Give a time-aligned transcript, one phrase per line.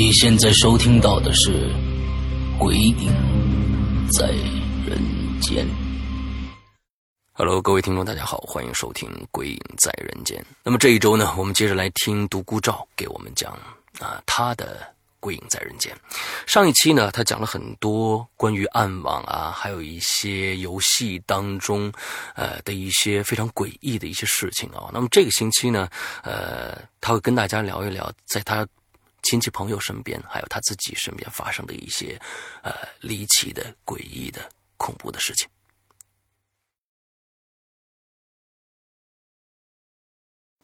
[0.00, 1.68] 你现在收听到的是
[2.58, 3.12] 《鬼影
[4.10, 4.28] 在
[4.88, 4.98] 人
[5.42, 5.66] 间》。
[7.32, 10.40] Hello，各位听众，大家好，欢迎收听《鬼影在人间》。
[10.62, 13.52] 那么这一周呢，我们接着来听独孤照给我们讲
[13.98, 14.76] 啊他的
[15.20, 15.94] 《鬼影在人间》。
[16.46, 21.92] 上一期呢，他讲了很多关于暗网啊，还有一些游戏当中
[22.34, 24.88] 呃的一些非常诡异的一些事情啊。
[24.94, 25.86] 那么这个星期呢，
[26.22, 28.66] 呃，他会跟大家聊一聊在他。
[29.22, 32.18] 亲戚朋友身边，还有他自己身边发生的一些，
[32.62, 34.40] 呃，离奇的、诡异的、
[34.76, 35.48] 恐怖的事情。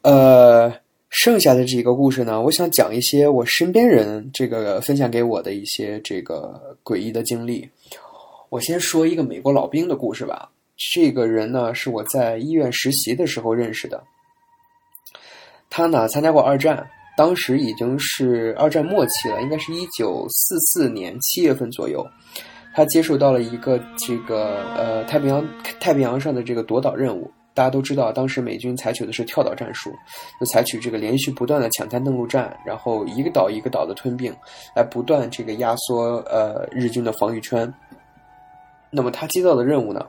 [0.01, 0.73] 呃，
[1.09, 7.69] 剩下的几个故事呢，我想讲一些我身边人这个分享给我的一些这个诡异的经历。
[8.49, 10.49] 我先说一个美国老兵的故事吧。
[10.77, 14.03] 这个人呢，是我在医院实习的时候认识的。
[15.69, 16.89] 他呢，参加过二战。
[17.17, 22.05] 当时已经是二战末期了，应该是一九四四年七月份左右，
[22.75, 25.43] 他接受到了一个这个呃太平洋
[25.79, 27.29] 太平洋上的这个夺岛任务。
[27.55, 29.89] 大家都知道，当时美军采取的是跳岛战术，
[30.39, 34.31] 就采取这个连续不断的抢滩登陆战，然后一个岛一个岛的吞并，
[34.75, 37.73] 来不断这个压缩呃日军的防御圈。
[38.91, 40.05] 那么他接到的任务呢，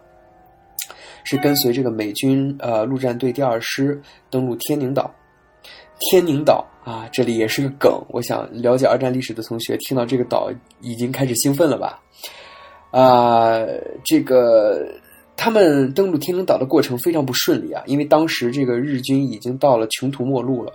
[1.25, 5.11] 是跟随这个美军呃陆战队第二师登陆天宁岛。
[6.01, 8.01] 天宁岛啊，这里也是个梗。
[8.09, 10.51] 我想了解二战历史的同学听到这个岛
[10.81, 12.01] 已经开始兴奋了吧？
[12.91, 13.59] 啊，
[14.05, 14.89] 这个
[15.37, 20.73] 他们登陆天宁岛的过程非常不顺利啊，因为当时这个日军已经到了穷途末路了，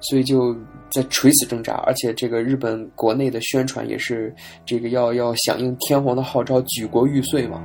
[0.00, 0.56] 所以就
[0.90, 1.74] 在垂死挣扎。
[1.86, 4.34] 而且这个日本国内的宣传也是
[4.64, 7.62] 这个要要响应天皇的号召，举国玉碎嘛，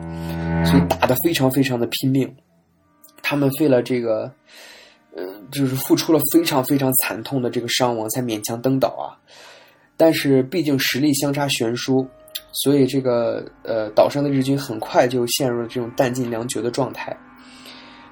[0.65, 2.29] 所以打得非常非常的拼命。
[3.23, 4.31] 他们费了这个。
[5.15, 9.17] 呃，就是付出了非常非常惨痛的这个伤亡，才勉强登岛啊。
[9.97, 12.07] 但是毕竟实力相差悬殊，
[12.53, 17.15] 所以这个呃岛上的日军很快就陷入了这种弹尽粮绝的状态，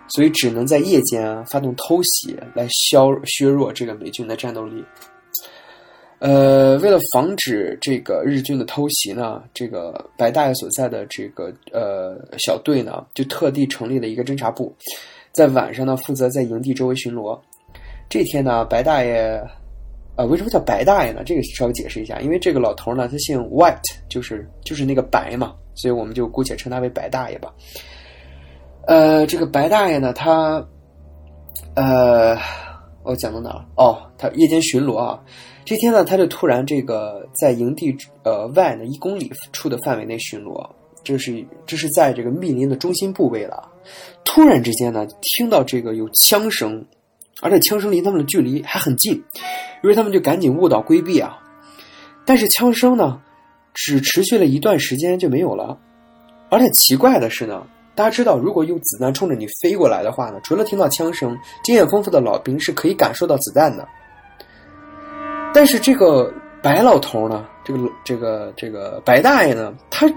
[0.10, 4.84] 所以只能在夜间啊发动偷袭来削削弱这个美军的战斗力。
[6.20, 14.76] 呃，为了防止这个日军的偷袭呢，这个白大爷所在的这个呃小队呢，就特地成立了一个侦察部。
[15.32, 17.40] 在晚上呢，负责在营地周围巡逻。
[18.10, 19.40] 这天呢，白大爷，
[20.16, 21.22] 啊，为什么叫白大爷呢？
[21.24, 27.54] 这个稍微解释一下，因为这个老头呢，他姓 White，就是就是那个白嘛，所以我们就姑且称他为白大爷吧。
[28.88, 30.66] 呃，这个白大爷呢，他，
[31.76, 32.36] 呃，
[33.04, 33.64] 我讲到哪儿？
[33.76, 35.24] 哦，他夜间巡逻啊。
[35.64, 40.68] 这天呢，他就突然这个在营地呃外呢一公里处的范围内巡逻。
[41.04, 43.72] 这是这是在这个密林的中心部位了。
[44.24, 46.86] 突然之间呢，听到这个有枪声，
[47.42, 49.24] 而且枪声离他们的距离还很近，
[49.82, 51.40] 于是他们就赶紧误导规避啊。
[52.26, 53.22] 但是枪声呢，
[53.74, 55.80] 只持续了一段时间就没有了。
[56.50, 63.88] 而且奇怪的是呢，大家知道，如果有子弹冲着你飞过来的话呢，除了听到枪声，经验丰富的老兵是可以感受到子弹的。
[65.52, 66.32] 但是这个
[66.62, 70.08] 白老头呢，这个这个这个白大爷呢，他。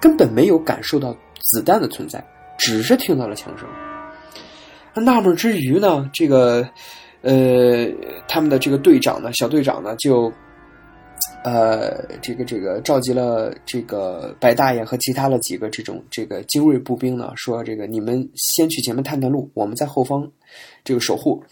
[0.00, 1.16] 根本没有感受到
[1.50, 2.24] 子弹的存在，
[2.58, 3.66] 只是听到了枪声。
[5.04, 6.66] 纳闷之余呢，这个
[7.22, 7.86] 呃，
[8.26, 10.32] 他们的这个队长呢，小队长呢，就
[11.44, 20.26] 呃，这个这个召集了这个白大爷和其他的几个这种这个精锐步兵呢，说这个你们先去前面探探路，我们在后方
[20.82, 21.42] 这个守护。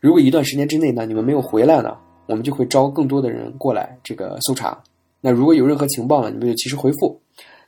[0.00, 1.96] 如果一段时间之内呢，你们没有回来呢，
[2.26, 4.76] 我们就会招更多的人过来这个搜查。
[5.20, 7.20] 那如果有任何情报呢，你们就及时回复。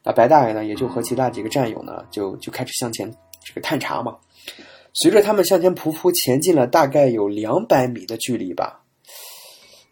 [0.03, 3.11] 那白大爷呢，也就和其他几个战友呢，就就开始向前
[3.45, 4.17] 这个探查嘛。
[4.93, 8.81] 随着他们向前匍匐前进了大概有两百米的距离吧，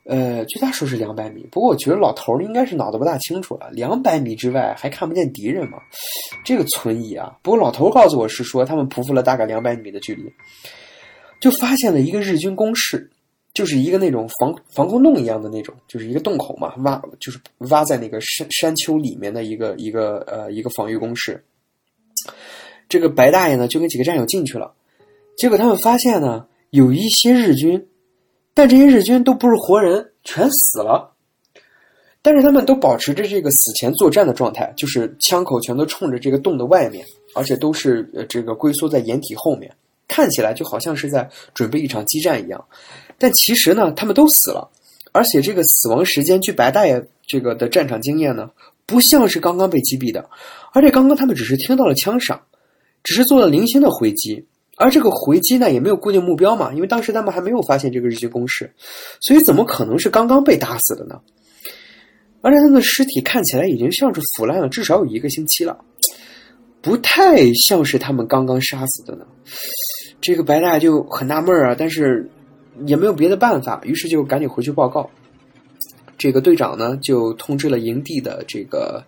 [0.04, 3.70] 呃，据他说是两百米，不过我觉得老头应该是脑子不大清楚了。
[3.70, 5.78] 两百米之外还看不见敌人吗？
[6.44, 7.38] 这个存疑啊。
[7.42, 10.32] 不过老头告诉我是说，他们匍匐了大概两百米的距离，
[11.40, 13.10] 就发现了一个日军工事。
[13.58, 17.40] 就是一个那种防防空洞一样的那种，就是一个洞口嘛，挖就是
[17.70, 21.42] 挖在那个山山丘里面的一个一个呃一个防御工事。
[22.88, 24.72] 这个白大爷呢就跟几个战友进去了，
[25.36, 27.84] 结果他们发现呢有一些日军，
[28.54, 31.14] 但这些日军都不是活人，全死了。
[32.22, 39.74] 但是他们都保持着这个死前作战的状态，就是枪口全都冲着这个洞的外面，而且都是呃这个龟缩在掩体后面，
[40.06, 42.64] 看起来就好像是在准备一场激战一样。
[43.18, 44.70] 但其实呢，他们都死了，
[45.12, 48.50] 而且这个死亡时间，据白大爷这个的战场经验呢，
[48.86, 50.28] 不像是刚刚被击毙的，
[50.72, 52.40] 而且刚刚他们只是听到了枪响，
[53.02, 58.72] 只是做了零星的回击，而这个回击呢也没有固定目标嘛，因为当时他们还没有发现这个日军攻势，
[59.20, 61.20] 所以怎么可能是刚刚被打死的呢？
[62.40, 65.76] 而且他们的尸体看起来已经像是腐烂了至少有一个星期了，
[66.80, 69.26] 不太像是他们刚刚杀死的呢。
[70.20, 72.30] 这个白大爷就很纳闷啊，但是
[72.86, 75.08] 也没有别的办法，于是就赶紧回去报告。
[76.16, 79.04] 这个队长呢就通知了营地的这个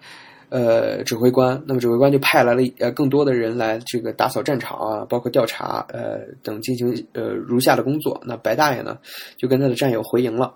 [0.48, 8.20] 呃指挥官，那么指挥官就派来了呃更多的人来这个打扫战场啊，包括调查呃等进行呃如下的工作。
[8.24, 8.98] 那白大爷呢
[9.36, 10.54] 就跟他的战友回营了。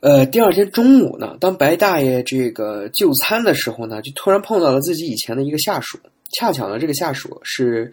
[0.00, 5.98] 呃，第二天中午呢，当白大爷这个就餐的时候呢，就突然碰到了自己以前的一个下属。
[6.38, 7.90] 恰巧呢，这个下属是，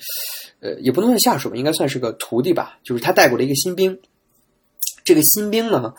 [0.60, 2.78] 呃，也不能算下属吧，应该算是个徒弟吧。
[2.84, 4.00] 就是他带过来一个新兵。
[5.04, 5.94] 这个新兵呢，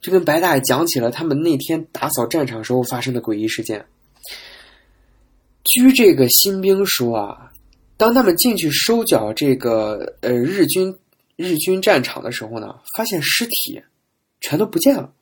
[0.00, 3.86] 就跟白大爷讲起了他们那天打扫战场时候发生的诡异事件。
[5.64, 7.52] 据这个新兵说啊，
[7.96, 10.96] 当他们进去收缴这个呃日军
[11.36, 13.82] 日军战场的时候呢，发现尸体
[14.40, 15.12] 全都不见了。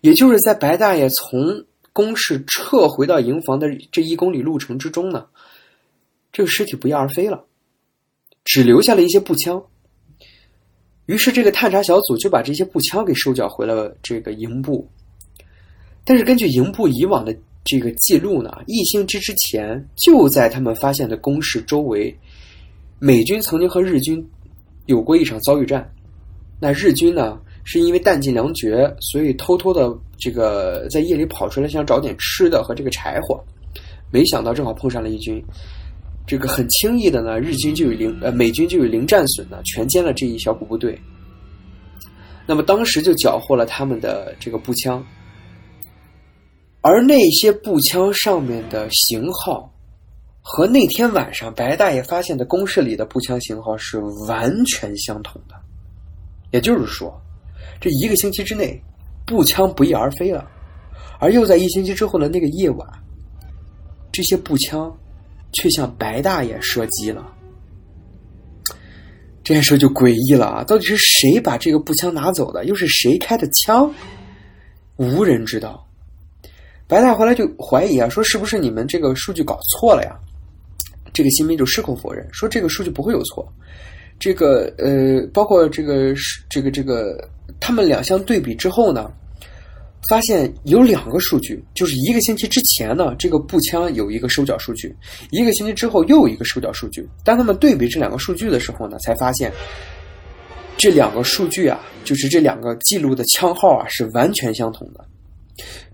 [0.00, 5.26] 也就是在白大爷从工事撤回到营房的这一公里路程之中呢，
[6.32, 7.44] 这个尸体不翼而飞了，
[8.44, 9.62] 只留下了一些步枪。
[11.06, 14.88] 于是这个探查小组就把这些步枪给收缴回了这个营部。
[16.04, 22.16] 但是根据营部以往的这个记录呢，一星期之前就在他们发现的工事周围，
[22.98, 24.24] 美军曾经和日军
[24.86, 25.92] 有过一场遭遇战。
[26.60, 27.40] 那日军呢？
[27.72, 33.40] 是因为弹尽粮绝，所以偷偷的这个在夜里跑出来想找点吃的和这个柴火，
[34.10, 35.40] 没想到正好碰上了义军，
[36.26, 40.98] 这个很轻易的呢，日军就有零呃美军就有零战损呢，全歼了这一小股部队。
[42.44, 45.06] 那么当时就缴获了他们的这个步枪，
[46.80, 49.72] 而那些步枪上面的型号
[50.42, 55.54] 和那天晚上白大爷发现的公室里的步枪型号是完全相同的，
[56.50, 57.16] 也就是说。
[57.80, 58.78] 这一个星期之内，
[59.26, 60.46] 步枪不翼而飞了，
[61.18, 62.88] 而又在一星期之后的那个夜晚，
[64.12, 64.94] 这些步枪
[65.52, 67.26] 却向白大爷射击了。
[69.42, 70.64] 这件事就诡异了啊！
[70.64, 72.66] 到底是谁把这个步枪拿走的？
[72.66, 73.90] 又是谁开的枪？
[74.96, 75.86] 无人知道。
[76.86, 80.18] 白大后来就怀疑啊，说是不是你们这个数据搞错了呀？
[81.12, 83.50] 这个新兵就矢口否认，说这个数据不会有错。
[84.18, 86.14] 这个呃，包括这个
[86.50, 87.26] 这个这个。
[87.60, 89.10] 他们两相对比之后呢，
[90.08, 94.88] 发现有两个数据，就是一个星期之前呢，这个步枪有一个收缴数据；
[95.30, 97.06] 一个星期之后又有一个收缴数据。
[97.22, 99.52] 当他们对比这两个数据的时候呢，才发现
[100.76, 105.04] 这两个数据啊，就是这两个记录的枪号啊是完全相同的，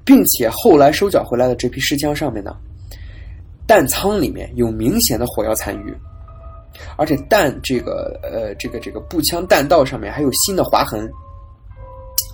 [0.04, 2.56] 并且后来收缴回来的这批试枪上面呢，
[3.66, 5.94] 弹仓里面有明显的火药残余。
[6.96, 11.10] 而且弹这个呃这个这个步枪弹道上面还有新的划痕。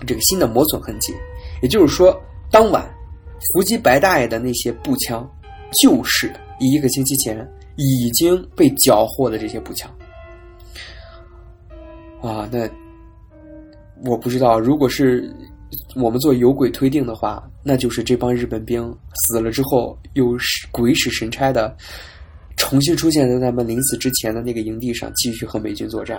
[0.06, 1.12] 这个新的磨损痕迹，
[1.62, 2.18] 也就是说，
[2.50, 2.88] 当晚
[3.52, 5.28] 伏击白大爷的那些步枪，
[5.80, 9.90] 就是一个星期前已经被缴获的这些步枪。
[12.20, 12.68] 啊，那
[14.04, 15.34] 我不知道，如果是
[15.96, 21.76] 我们做有轨推定的话，那就是这帮日本兵死了之后，又是鬼使神差的
[22.56, 26.18] 重新出现在他们临死之前的那个营地上，继续和美军作战。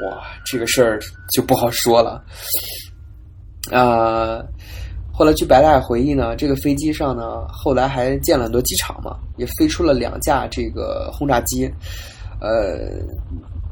[0.00, 1.00] 哇，这个事儿
[1.32, 2.24] 就不好说了。
[3.70, 4.42] 啊，
[5.12, 11.70] 后来据白大爷回忆呢，这个飞机上呢，后来还建了很多机场嘛，也飞出了两架这个轰炸机，
[12.40, 13.02] 呃，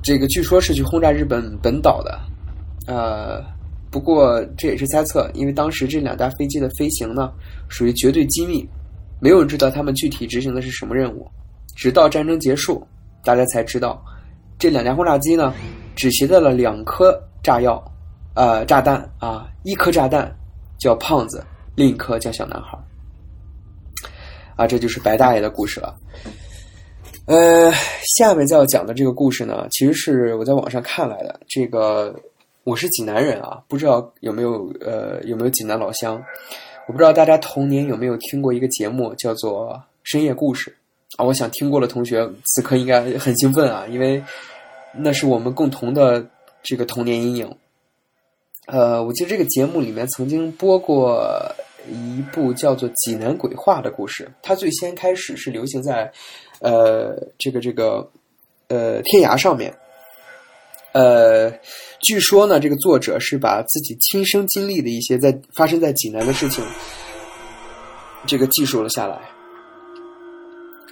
[0.03, 2.21] 这个据说是去轰炸日本本岛的，
[2.87, 3.43] 呃，
[3.91, 7.33] 不过这也是猜测，因为当时这两架飞机的飞行呢，
[7.69, 8.69] 属于绝对机密，
[9.21, 11.27] 没有人知道他们具体执行的是什么任务，
[11.75, 12.87] 直到战争结束，
[13.25, 14.05] 大家才知道，
[14.59, 15.55] 这两架轰炸机呢，
[15.95, 17.83] 只携带了两颗炸药。
[18.37, 20.31] 呃，炸弹啊，一颗炸弹
[20.79, 21.43] 叫胖子，
[21.75, 22.79] 另一颗叫小男孩。
[24.57, 25.97] 啊，这就是白大爷的故事了。
[27.25, 27.73] 呃，
[28.19, 31.41] 下面要讲的这个故事呢，其实是我在网上看来的。
[31.49, 32.15] 这个
[32.63, 36.23] 我是济南人啊，不知道有没有呃有没有济南老乡？
[36.87, 39.73] 我不知道大家童年有没有听过一个节目叫做
[40.05, 40.71] 《深夜故事》
[41.23, 41.25] 啊？
[41.25, 44.23] 我想听过的同学此刻应该很兴奋啊，因为
[44.93, 46.23] 那是我们共同的
[46.63, 47.57] 这个童年阴影。
[48.67, 51.25] 呃，我记得这个节目里面曾经播过
[51.89, 56.13] 一部叫做《济南鬼话》的故事，它最先开始是流行在。
[56.59, 58.11] 呃，这个这个，
[58.69, 59.71] 呃，天涯上面，
[60.93, 61.53] 呃，
[62.01, 66.65] 据说呢，这个作者是把自己亲身经历的一些在发生在济南的事情，
[68.27, 69.21] 这个记述了下来。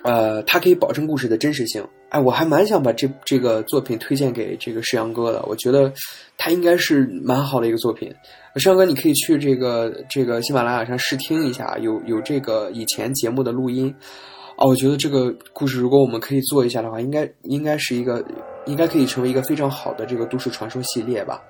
[0.02, 1.82] 呃，他可以保证故事的真实性。
[2.14, 5.92] 哎，我还蛮想把这这个作品推荐给这个世阳哥的，我觉得
[6.38, 8.08] 他应该是蛮好的一个作品。
[8.54, 13.92] 世阳哥，你可以去这个这个喜马拉雅上试听一下，有有这个以前节目的录音。
[14.56, 18.24] 哦，我觉得这个故事，如果我们可以做一下的话，应该应该是一个，
[18.66, 21.42] 应该可以成为一个非常好的这个都市传说系列吧。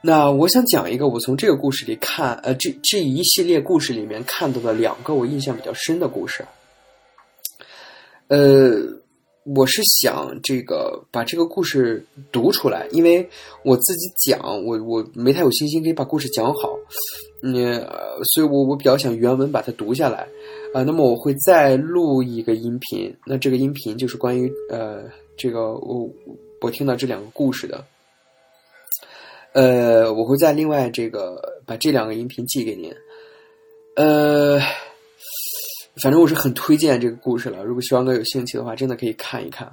[0.00, 6.42] 那我想讲一个我从这个故事里看，呃，这这一系列故事里面看到的两个我印象比较深的故事。
[8.28, 8.80] 呃，
[9.44, 13.28] 我是想这个把这个故事读出来，因为
[13.64, 16.78] 我自己讲，我我没太有信心可以把故事讲好，
[17.42, 17.84] 嗯，
[18.32, 20.28] 所以我我比较想原文把它读下来。
[20.72, 25.02] 啊，那么我会再录一个音频，那这个音频就是关于呃，
[25.36, 26.08] 这个我
[26.62, 27.84] 我听到这两个故事的，
[29.52, 32.90] 呃，我会再另外这个把这两个音频寄给您，
[33.96, 34.58] 呃，
[35.96, 39.70] 反正我是很推荐这个故事了，如果希望哥有兴趣的话，真的可以看一看。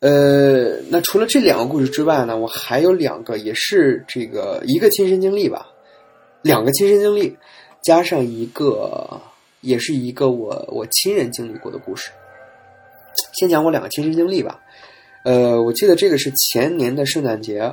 [0.00, 5.66] 呃，那除了这两个故事之外呢，我还有两个，也是这个一个亲身经历吧，
[6.42, 7.36] 两个亲身经历
[7.82, 9.20] 加上一个。
[9.64, 12.10] 也是一个我我亲人经历过的故事。
[13.38, 14.60] 先讲我两个亲身经历吧。
[15.24, 17.72] 呃，我记得这个是前年的圣诞节，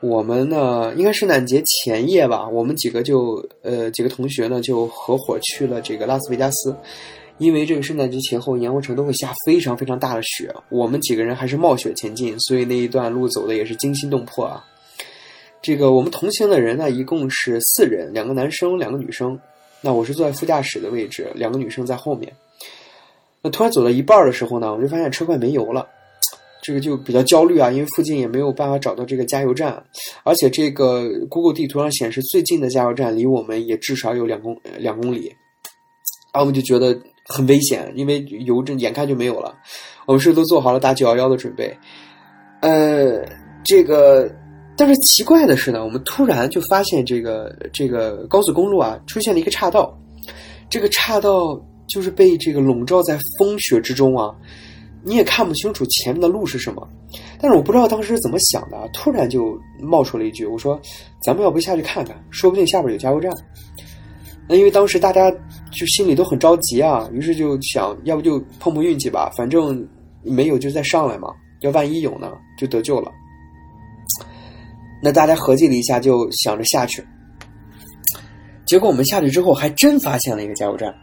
[0.00, 6.76] 我们呢应该圣诞节前夜吧，我们几个就呃几个同学呢就合伙去了这个拉斯维加斯，
[7.38, 14.64] 因为这个圣诞节前后盐湖城都会下非常非常大的雪，我们几个人还是冒雪前进，所以那一段路走的也是惊心动魄啊。
[15.60, 19.38] 这个我们同行的人呢一共是四人，两个男生，两个女生。
[19.80, 22.32] 那我是坐在副驾驶的位置，两个女生在后面。
[23.42, 25.88] 那突然走到一半的时候呢，我就发现车快没油了，
[26.68, 29.82] 这个就比较焦虑啊，因为附近也没有办法找到这个加油站，
[30.22, 35.32] 而且这个 Google 地图上显示最近的加油站离我们也至少有两公两公里，
[36.32, 36.94] 啊，我们就觉得
[37.24, 39.56] 很危险，因为油这眼看就没有了，
[40.06, 41.74] 我们是都做好了打九幺幺的准备，
[42.60, 43.24] 呃，
[43.64, 44.30] 这个。
[44.76, 49.98] 但是奇怪的是呢，我们突然就发现这个这个高速公路啊出现了一个岔道，
[50.68, 54.32] 这个岔道就是被这个笼罩在风雪之中啊，
[55.04, 56.86] 你也看不清楚前面的路是什么。
[57.40, 60.80] 但是我不知道当时怎么想的，突然就冒出了一句：“我说，
[61.22, 63.32] 咱们要不下去看看，说不定下边有加油站。”
[64.48, 65.30] 那因为当时大家
[65.70, 69.86] 就心里都很着急啊，于是就想要不就碰碰运气吧，反正
[70.22, 71.28] 没有就再上来嘛，
[71.60, 73.12] 要万一有呢，就得救了。
[75.02, 77.06] 那大家合计了一下，就想着下去。
[78.64, 80.94] 结果我们下去之后，还真发现了一个加油站。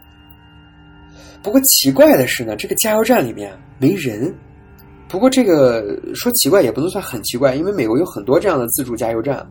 [1.42, 4.34] 不过奇怪的是呢，这个加油站里面没人。
[5.08, 9.46] 不过这个说奇怪也不能算很奇怪，因为美国有很多这样的自助加油站。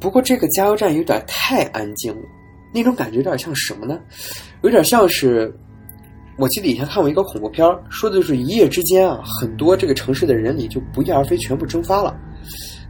[0.00, 2.22] 不过这个加油站有点太安静了，
[2.74, 4.00] 那种感觉有点像什么呢？
[4.62, 5.54] 有点像是
[6.38, 12.18] 我记得以前看过一个恐怖片说的就是一夜之间啊，很多这个城市的人里就不翼而飞，全部蒸发了。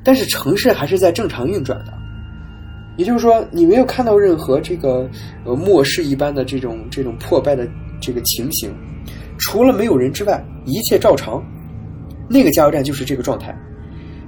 [0.02, 1.92] 但是城市还是在正常运转的，
[2.96, 5.06] 也就是说，你没有看到任何这个
[5.44, 7.68] 呃末世一般的这种这种破败的
[8.00, 8.72] 这个情形，
[9.40, 11.42] 除了没有人之外，一切照常。
[12.32, 13.52] 那个加油站就是这个状态，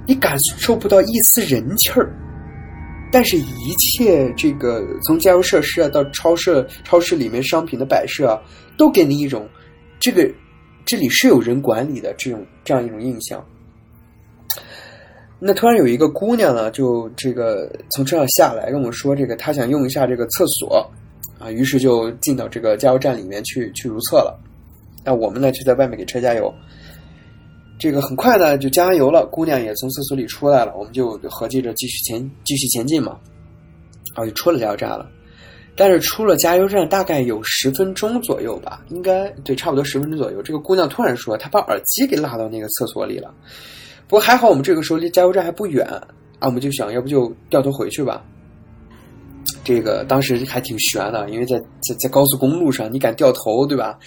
[0.05, 2.11] 你感受不到一丝人气儿，
[3.13, 8.41] 但是一切这个从加油设施啊到超市超市里面商品的摆设啊，
[8.77, 9.47] 都给你一种
[10.01, 10.29] 这个
[10.83, 13.41] 这里是有人管理的这种这样一种印象。
[15.39, 20.91] 那突然有一个姑娘呢，就这个从车上下来跟我说，这个她想用一下这个厕所，
[21.39, 24.37] 啊，于是就进到这个加油站里面去去如厕了。
[25.03, 26.53] 那我们呢就在外面给车加油。
[27.79, 33.17] 这个很快呢就加完油了，姑娘也从厕所里出来了，我们就合计着继续前继续前进嘛。
[34.15, 35.09] 啊，就出了加油站了。
[35.75, 40.39] 但是出了加油站大概有十分钟左右吧，应该对，差不多十分钟左右。
[40.39, 43.33] 这个姑娘突然说，她把耳机给落到那个厕所里了。
[44.07, 45.83] 不过还好，我们这个时候离加油站还不远
[46.37, 48.23] 啊，我们就想要不就掉头回去吧。
[49.63, 53.97] 这个当时还挺悬的，因为在在在高速公路上，你敢掉头，对吧？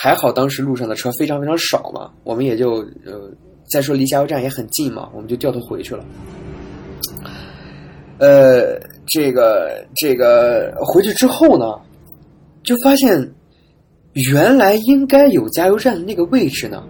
[0.00, 3.28] 还好当时路上的车非常非常少嘛，我们也就呃，
[3.68, 6.04] 再说离加油站也很近嘛，我们就掉头回去了。
[8.18, 8.78] 呃，
[9.08, 11.80] 这个这个回去之后呢，
[12.62, 13.34] 就发现
[14.12, 16.84] 原来应该有加油站的那个位置呢，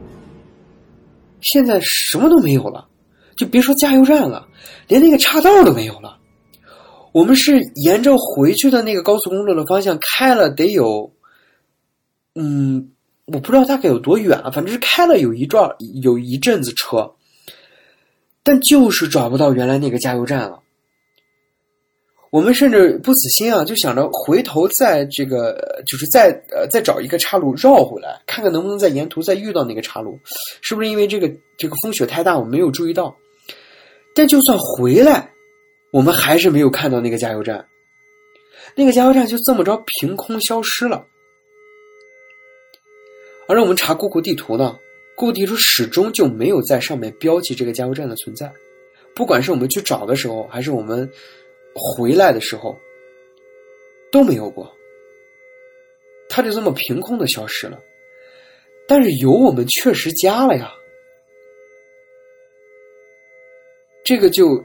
[1.40, 2.88] 现在什么都没有了，
[3.36, 4.46] 就别说加油站了，
[4.86, 6.18] 连那个岔道都没有了。
[7.12, 11.10] 我们是沿着回去的那个高速公路的方向开了，得有，
[12.34, 12.90] 嗯，
[13.32, 15.70] 我不知道大概有多远啊，反正是开了有一段
[16.02, 17.14] 有一阵子车，
[18.42, 20.60] 但就是找不到原来那个加油站了。
[22.30, 30.18] 我们甚至不死心啊，就想着回头再这个，就是再呃再找一个岔路绕回来，看看能不能在沿途再遇到那个岔路，
[30.60, 33.16] 是不是因为这个这个风雪太大，我没有注意到？
[34.14, 35.30] 但就算回来，
[35.90, 37.66] 我们还是没有看到那个加油站，
[38.74, 41.06] 那个加油站就这么着凭空消失了。
[43.48, 44.78] 而我们查 Google 地图呢
[45.16, 48.52] ，Google 地图始终就没有在上面标记这个加油站的存在，
[49.14, 51.10] 不管是我们去找的时候，还是我们。
[51.80, 52.76] 回来的时候
[54.10, 54.68] 都没有过，
[56.28, 57.80] 他就这么凭空的消失了。
[58.88, 60.72] 但是油我们确实加了呀，
[64.02, 64.64] 这个就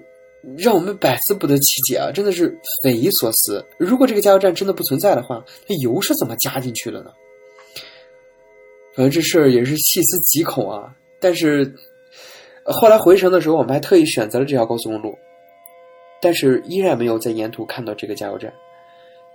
[0.58, 2.10] 让我们百思不得其解啊！
[2.12, 3.64] 真的是匪夷所思。
[3.78, 7.12] 如果这个加油站真的不存在的话，那油是怎么加进去的呢？
[8.96, 10.96] 反正这事儿也是细思极恐啊！
[11.20, 11.74] 但是
[12.66, 15.18] 后来回程的时候，我们还特意选择了这条高速公路。
[16.22, 18.54] 但是依然没有在沿途看到这个加油站，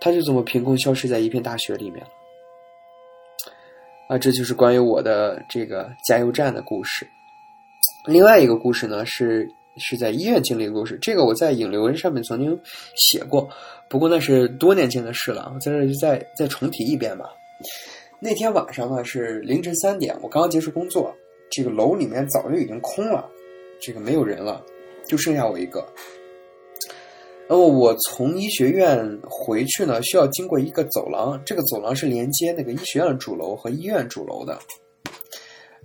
[0.00, 2.10] 它就这么凭空消失在一片大雪里面了。
[4.08, 7.06] 啊，这就是关于我的这个加油站的故事。
[8.06, 9.46] 另外一个故事呢，是
[9.76, 10.98] 是在医院经历的故事。
[11.02, 12.58] 这个我在引流文上面曾经
[12.96, 13.46] 写过，
[13.90, 15.52] 不过那是多年前的事了。
[15.54, 17.26] 我在这就再再重提一遍吧。
[18.20, 21.14] 那天晚上呢是凌晨三点，我刚刚结束工作，
[21.50, 23.28] 这个楼里面早就已经空了，
[23.80, 24.64] 这个没有人了，
[25.06, 25.86] 就剩下我一个。
[27.48, 34.58] 那么我从医学院回去呢，需要经过一个走廊，这个走廊是连接那个医学院主楼和医院主楼的。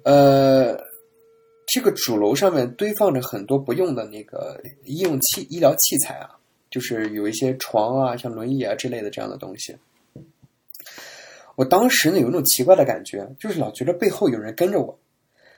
[0.04, 0.76] 呃，
[1.68, 6.32] 这个主楼上面堆放着很多不用的那个医用器、医疗器材啊，
[6.72, 9.74] 就是有一些床啊、像轮椅啊之类的这样的东西。
[11.56, 15.00] 我当时呢有一种奇怪的感觉，就是老觉得背后有人跟着我，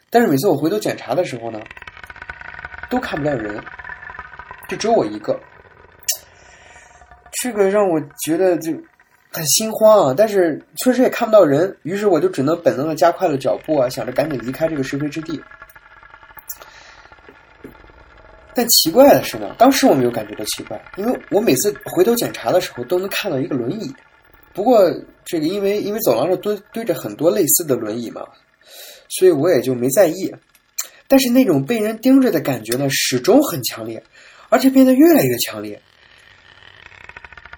[0.10, 1.60] 但是每次我回头检查的时候呢，
[2.89, 3.63] 都看不到人，
[4.67, 5.39] 就只有我一个。
[7.41, 8.71] 这个让我觉得就
[9.31, 15.41] 很心慌啊，但是确实也看不到人，于是我就只能本能的加快了脚步啊，想着赶紧离开这个是非之地。
[18.53, 23.93] 但奇怪的是呢，当时我没有感觉到奇怪，因为我每次回头检查的时候都能看到一个轮椅。
[24.55, 24.91] 不过
[25.25, 28.23] 这个因为因为走廊上堆堆着很多类似的轮椅嘛，
[29.09, 30.33] 所以我也就没在意。
[31.07, 34.01] 但是那种被人盯着的感觉呢，始终很强烈，
[34.49, 35.79] 而且变得越来越强烈。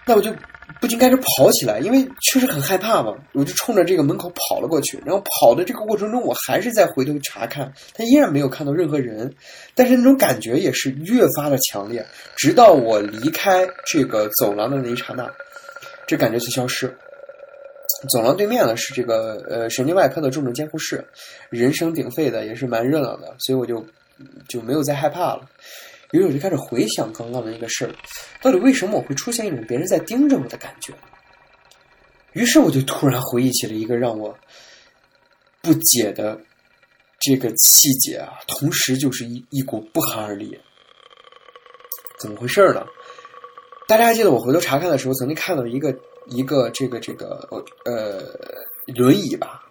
[0.05, 0.33] 那我就
[0.81, 3.13] 不禁开始跑起来，因为确实很害怕嘛。
[3.33, 9.33] 我就冲着这个门口跑了过去，然后跑的这个过程中，我还是在回头查看，他依然没有看到任何人，
[9.75, 12.05] 但是那种感觉也是越发的强烈，
[12.35, 15.31] 直到我离开这个走廊的那一刹那，
[16.07, 16.87] 这感觉才消失。
[18.09, 21.05] 走廊对面呢是这个呃神经外科的重症监护室，
[21.49, 23.85] 人声鼎沸的，也是蛮热闹的，所以我就
[24.47, 25.49] 就没有再害怕了。
[26.11, 27.91] 于是我就开始回想刚刚的那个事儿，
[28.41, 30.93] 到底为什么我会出现一种别人在盯着我的感觉？
[32.33, 34.37] 于是我就突然回忆起了一个让我
[35.61, 36.39] 不解的
[37.19, 40.57] 这个细节啊，同时就是一一股不寒而栗。
[42.19, 42.85] 怎么回事呢？
[43.87, 47.47] 大家还记得我回头查看的时候，曾经看到一个一个这个这个
[47.85, 48.21] 呃
[48.93, 49.63] 轮椅吧？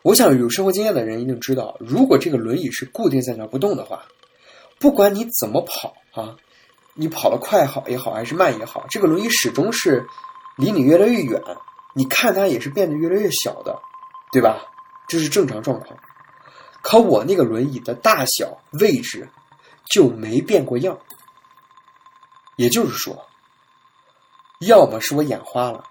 [0.00, 4.02] 我想有生活经验的人一定知道，如果这个轮椅是固定在那不动的话。
[4.80, 6.36] 不管你怎么跑啊，
[6.94, 10.04] 你跑得快好也好，还是慢也好，这个轮椅始终是
[10.56, 11.40] 离你越来越远，
[11.94, 13.78] 你看它也是变得越来越小的，
[14.32, 14.64] 对吧？
[15.06, 15.96] 这是正常状况。
[16.82, 19.28] 可我那个轮椅的大小位置
[19.88, 20.98] 就没变过样，
[22.56, 23.26] 也就是说，
[24.66, 25.84] 要么是我眼花了，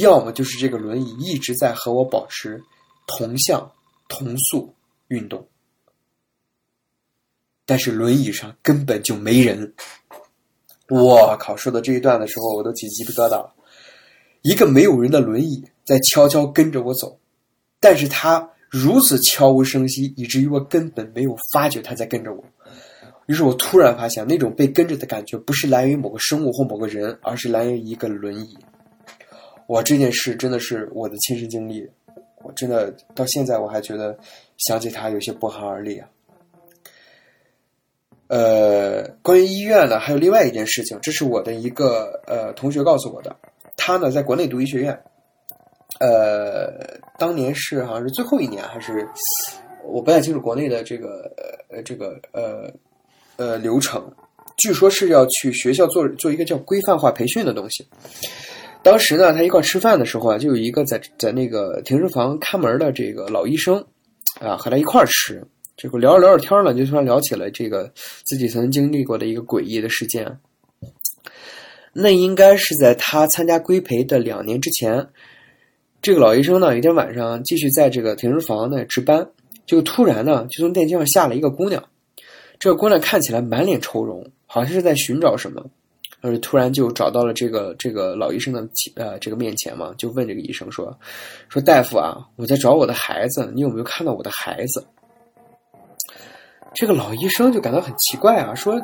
[0.00, 2.62] 要么就是这个轮椅一直在和我保持
[3.06, 3.70] 同向
[4.08, 4.74] 同速
[5.08, 5.46] 运动。
[7.64, 9.74] 但是轮椅上根本就没人，
[10.88, 11.54] 我靠！
[11.54, 13.54] 说到这一段的时候，我都起鸡皮疙瘩了。
[14.40, 17.20] 一个没有人的轮椅在悄悄跟着我走，
[17.78, 22.42] 但是他如此悄无声息，以至于我根本没有发觉他在跟着我。
[23.28, 28.56] 于是我突然发现，那种被跟着的感觉不是来源于某个生物或某个人，而是来源于一个轮椅。
[29.66, 31.86] 哇，这件事真的是我的亲身经历，
[32.42, 34.18] 我真的到现在我还觉得
[34.56, 36.08] 想起它有些不寒而栗啊。
[38.28, 43.36] 呃，关于医院呢，还有另外一件事情，这是我的一个呃同学告诉我的，
[43.76, 44.98] 他呢在国内读医学院，
[46.00, 49.06] 呃，当年是好像是最后一年还是
[49.84, 51.30] 我不太清楚国内的这个
[51.68, 52.72] 呃这个呃。
[53.38, 54.12] 呃，流程，
[54.56, 57.86] 据说是要去学校做做一个叫规范化培训的东西。
[58.82, 63.86] 当时呢，他一块吃饭的时候啊，就有一个在在那个停尸房看门的这个老医生
[64.40, 65.40] 啊，和他一块吃。
[65.76, 67.92] 这个聊着聊着天呢，就突然聊起了这个
[68.24, 70.40] 自己曾经历过的一个诡异的事件。
[71.92, 75.06] 那应该是在他参加规培的两年之前，
[76.02, 79.30] 这个老医生呢，有一天晚上继续在这个停尸房呢值班，
[79.64, 81.84] 就突然呢，就从电梯上下了一个姑娘。
[82.58, 85.64] 这个姑娘看起来满脸愁容，好像是在寻找什么，
[86.20, 90.92] 而突然就找到了这个这个老医生的呃这个面前嘛，就问这个医生说
[91.48, 94.84] ：“说大夫啊，我在找我的孩子，你有没有看到我的孩子？”
[96.74, 98.80] 这个老医生就感到很奇怪啊，说：“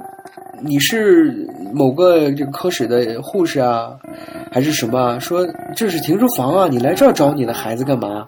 [0.63, 3.99] 你是某个这个科室的护士啊，
[4.51, 5.19] 还是什么？
[5.19, 8.27] 说这是停尸房啊，你来这儿找你的孩子干嘛？”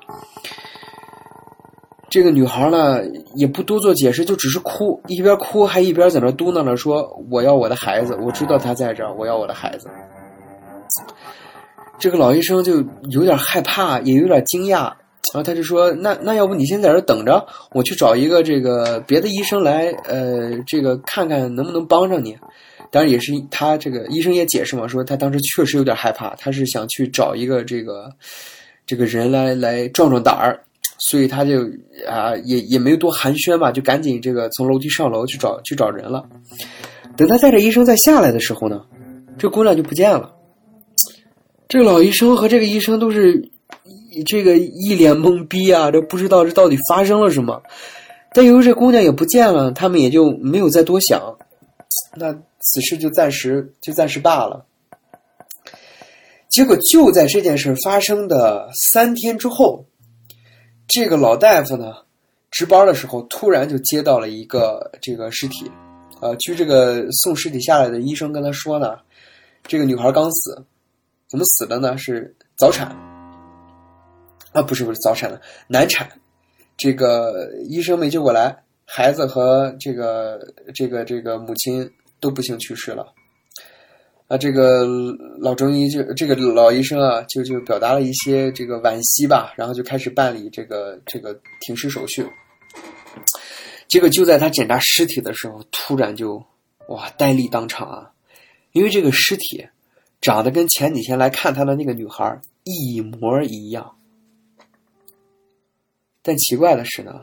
[2.16, 3.02] 这个女孩呢，
[3.35, 9.87] 也不多做解释，就只是哭，一边哭还一边在那嘟囔着说：“我要我的孩子，我知道他在这儿，我要我的孩子。”
[12.00, 14.85] 这个老医生就有点害怕，也有点惊讶，
[15.35, 22.35] 然后他就说：“那那要不你先在这等着，我去找一个这个别的医生来，呃，这个看看能不能帮上你。”
[22.90, 28.09] 当然也是他这个医生也解释嘛，说他当时确实有点害怕，他是想去找一个这个
[28.87, 30.62] 这个人来来壮壮胆儿。
[30.98, 31.61] 所以他就
[32.09, 36.24] 啊，也也没有多寒暄吧，就赶紧这个从楼梯上楼去找去找人了。
[37.16, 38.82] 等他带着医生再下来的时候呢，
[39.38, 40.35] 这姑娘就不见了。
[41.68, 43.50] 这个老医生和这个医生都是
[44.24, 47.62] 这个一脸懵逼啊，这不知道这到底发生了什么。
[48.32, 51.37] 但由于这姑娘也不见了，他们也就没有再多想。
[52.16, 54.64] 那此事就暂时就暂时罢了。
[56.48, 59.85] 结果就在这件事发生的三天之后。
[60.88, 61.94] 这个老大夫呢，
[62.51, 65.70] 值班的时候突然就接到了一个这个尸体，
[66.20, 68.96] 呃，据这个送尸体下来的医生跟他说呢，
[69.64, 70.64] 这个女孩刚死，
[71.29, 71.99] 怎么死的呢？
[71.99, 72.87] 是早产，
[74.53, 76.09] 啊，不是不是早产的难产，
[76.77, 83.12] 这个医生没救过来，孩子和这个这个这个母亲都不幸去世了。
[84.29, 84.85] 啊，这个
[85.39, 92.27] 老中医就这个老医生啊，就就表达了一些这个惋惜吧，然后就开始办理这个这个停尸手续。
[93.87, 96.45] 结果就在他检查尸体的时候，突然就
[96.89, 98.11] 哇呆立当场啊，
[98.73, 99.65] 因为这个尸体
[100.21, 103.95] 长得跟前几天来看他的那个女孩一模一样。
[106.21, 107.21] 但奇怪的是呢，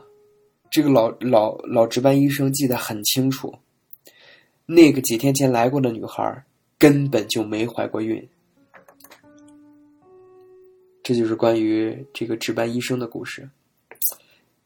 [0.71, 3.53] 这个老老老值班医生记得很清楚，
[4.65, 6.45] 那个几天前来过的女孩。
[6.83, 8.27] 根本就没怀过孕，
[11.01, 13.49] 这就是关于这个值班医生的故事。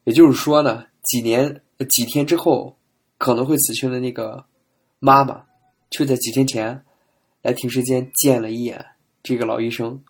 [0.02, 2.76] 也就是说呢，几年几天之后
[3.18, 4.44] 可能会死去的那个
[4.98, 5.44] 妈妈，
[5.92, 6.82] 却在几天前
[7.40, 8.84] 来停尸间见了一眼
[9.22, 10.02] 这个老医生。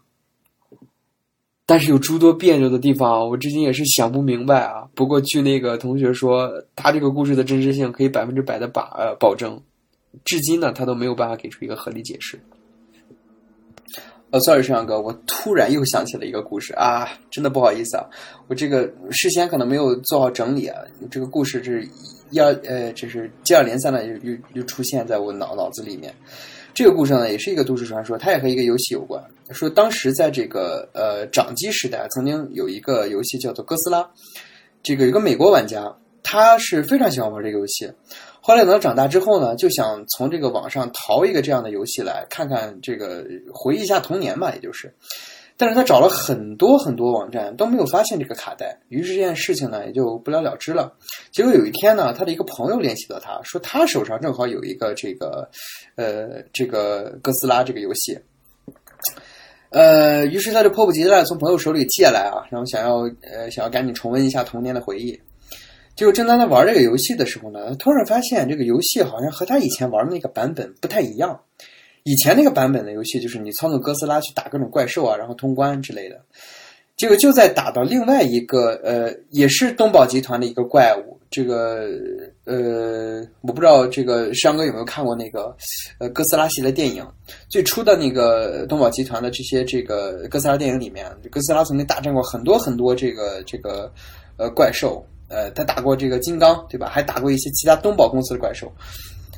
[1.67, 4.89] 但是有诸多别扭的地方，我至今也是想不明白啊。
[4.95, 9.63] 不过据那个同学说，他这个故事的真实性可以百分之百的把呃保证。
[10.25, 12.39] 至今呢，他都没有办法给出一个合理解释。
[14.31, 18.05] 呃，sorry，摄像哥，我突然又想起了一个故事啊，真的不好意思啊，
[18.47, 20.79] 我这个事先可能没有做好整理啊，
[21.11, 21.89] 这个故事是
[22.31, 26.15] 一二呃，这是接二连三的又又又出现在我脑脑子里面。
[26.75, 29.25] 这个故事呢，也是一个都市传说，它也和一个游戏有关。
[29.51, 34.07] 说当时在这个呃掌机时代，曾经有一个游戏叫做哥斯拉，
[34.83, 35.91] 这个有个美国玩家，
[36.23, 37.91] 他是非常喜欢玩这个游戏。
[38.49, 44.91] 后来等他长大之后呢，就想从这个网上淘一个这样的游戏来看看，这个回忆一下童年吧，也就是。
[45.59, 50.91] 但是他找了很多很多网站都没有发现这个卡带，于是这件事情呢也就不了了之了。
[51.31, 55.47] 结果有一天呢，他的一个朋友联系到他说，他手上正好有一个这个，
[55.97, 58.19] 呃，这个哥斯拉这个游戏。
[59.69, 65.21] 呃，于是他就迫不及待从朋友手里借来啊，然后想要呃想要赶紧重温一下童年的回忆。
[65.99, 71.41] 就正当他玩这个游戏的时候呢，突然发现这个游戏好像和他以前玩的那个版本不太一样。
[72.05, 76.21] 以前那个版本的游戏就是你操纵哥斯拉去打各种怪兽啊，然后通关之类的。
[76.97, 81.19] 结果就在打到另外一个呃，也是东宝集团的一个怪物。
[81.31, 81.89] 这个
[82.45, 85.53] 呃，我不知道这个山哥有没有看过那个
[85.99, 87.05] 呃哥斯拉系列电影。
[87.49, 93.93] 最初的那个东宝集团的这些这个哥斯拉电影里面，哥斯拉曾经大战过很多很多这个这个
[94.37, 95.05] 呃怪兽。
[95.29, 96.89] 呃，他打过这个金刚，对吧？
[96.89, 98.73] 还打过一些其他东宝公司的怪兽。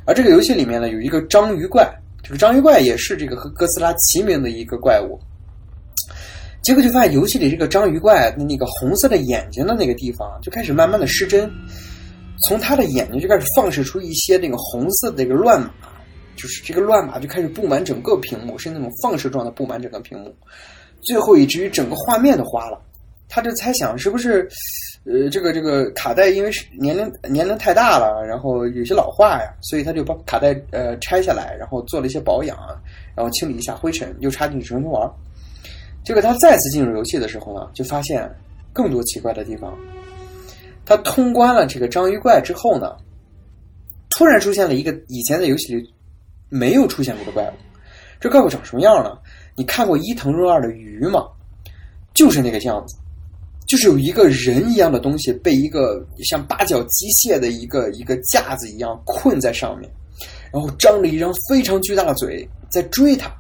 [0.07, 5.19] 而这个游戏里面呢，有一个章鱼怪，这个章鱼怪也是这个和哥斯拉齐名的一个怪物。
[6.63, 11.51] 结果就发现游戏里这个章鱼怪的那个红色的眼睛的那个地方就开始慢慢的失真，
[12.43, 15.71] 从他的眼睛就开始放射出一些那个红色的这个乱码，
[16.37, 20.35] 就是这个乱码就开始布满整个屏幕，是那种放射状的布满整个屏幕，
[21.03, 22.81] 最后以至于整个画面都花了。
[23.27, 24.47] 他就猜想是不是，
[25.05, 32.59] 呃，这个这个卡带因为是年龄年龄太大了，然后有些老化呀，所以他就把卡带呃拆下来，然后做了一些保养，
[33.17, 35.11] 然后清理一下灰尘，又插进去重新玩。
[36.05, 38.31] 结果他再次进入游戏的时候呢，就发现
[38.73, 39.75] 更多奇怪的地方。
[40.85, 42.95] 他通关了这个章鱼怪之后呢，
[44.11, 45.95] 突然出现了一个以前在游戏里
[46.51, 47.53] 没有出现过的怪物。
[48.21, 49.17] 这怪物长什么样呢？
[49.57, 51.27] 你看过伊藤润二的鱼吗？
[52.13, 52.97] 就是那个样子。
[53.71, 59.89] 就是有一个人一样的东西被一个像八角机械的一个一个架子一样困在上面，
[60.53, 63.33] 然后张着一张非常巨大的嘴在追他。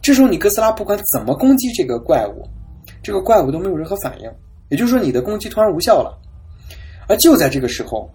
[0.00, 2.48] 这时候你哥斯拉不管怎么攻击这个怪物，
[3.02, 4.32] 这个怪物都没有任何反应。
[4.70, 6.18] 也就是说你的攻击突然无效了。
[7.06, 8.10] 而就在这个时候，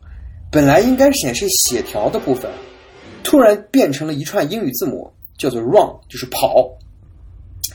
[0.51, 2.49] 本来应该显示血条的部分，
[3.23, 6.67] 突然变成了一串英语字母，叫做 “run”，就是跑。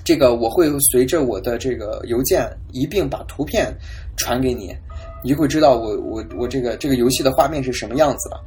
[0.07, 3.77] 这个我会随着我的这个邮件一并把图片
[4.16, 4.73] 传给你，
[5.21, 8.40] 你就会知道我我我这个这个游戏的画面是什么样子的。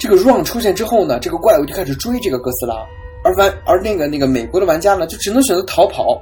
[0.00, 2.84] 这个 run 出现之后呢，这个怪物就开始追这个哥斯拉，
[3.22, 6.20] 而玩而那个那个美国的玩家呢，就只能选择逃跑，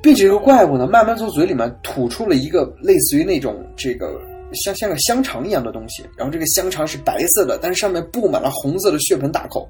[0.00, 4.18] 并且这个怪物呢，慢慢从嘴里面吐出了一个类似于那种这个
[4.54, 9.68] 像像个香肠一样的东西，然后这个香肠是白色的，但是上面布满了红色的血盆大口，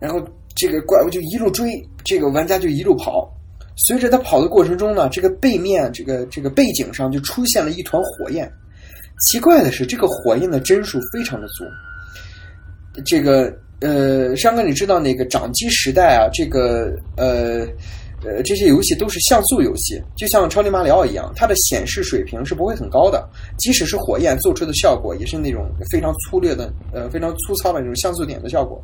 [0.00, 0.26] 然后。
[0.56, 1.70] 这个怪物就一路追，
[2.02, 3.30] 这个玩家就一路跑。
[3.76, 8.50] 随着他跑的过程中呢，这个背面这个这个背景上就出现了一团火焰。
[9.20, 11.64] 奇怪的是，这个火焰的帧数非常的足。
[13.04, 17.66] 这个呃，山哥，你知道那个掌机时代啊，这个呃
[18.24, 23.28] 呃这些游戏都是像素游戏，就像超级马里奥一样，它的显示水平是不会很高的。
[23.58, 28.82] 即使是火焰做出的效果，也是那种非常粗略的呃非常粗糙的那种像素点的效果。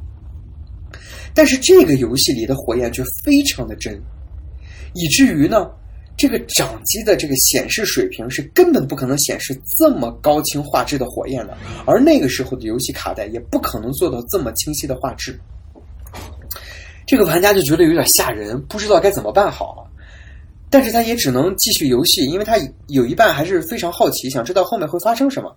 [1.34, 4.00] 但是这个游戏里的火焰却非常的真，
[4.94, 5.70] 以至于呢，
[6.16, 15.38] 这个掌机的这个显示水平是根本不可能显示这么高清画质的火焰的，而那个时候的游戏卡带也不可能做到这么清晰的画质。
[17.06, 19.90] 这个玩家就觉得有点吓人，不知道该怎么办好了。
[20.70, 22.56] 但是他也只能继续游戏，因为他
[22.88, 25.54] 有一半还是非常好奇，想知道后面会发生什么。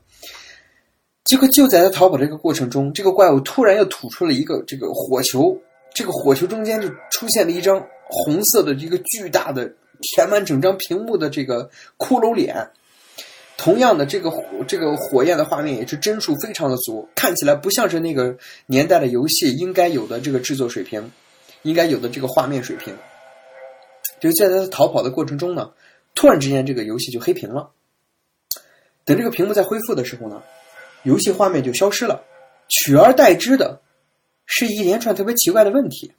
[1.25, 5.59] 结果就在他逃跑这个过程中，这个怪物突然又吐出了一个这个火球。
[5.93, 12.69] 这个火球中间就出现了一张红色的一个巨大的填满整张屏幕的这个骷髅脸。
[13.57, 18.35] 同样的，这个火这个火焰的画面也是帧数非常的足，看起来不像是那个
[18.65, 21.09] 年代的游戏应该有的这个制作水平，
[21.61, 22.93] 应该有的这个画面水平。
[24.19, 25.71] 就在他逃跑的过程中呢，
[26.13, 27.69] 突然之间这个游戏就黑屏了。
[29.05, 30.43] 等这个屏幕再恢复的时候呢，
[31.05, 32.21] 游戏画面就消失了，
[32.67, 33.79] 取而代之的。
[34.47, 36.11] 是一连串特别奇怪的问题，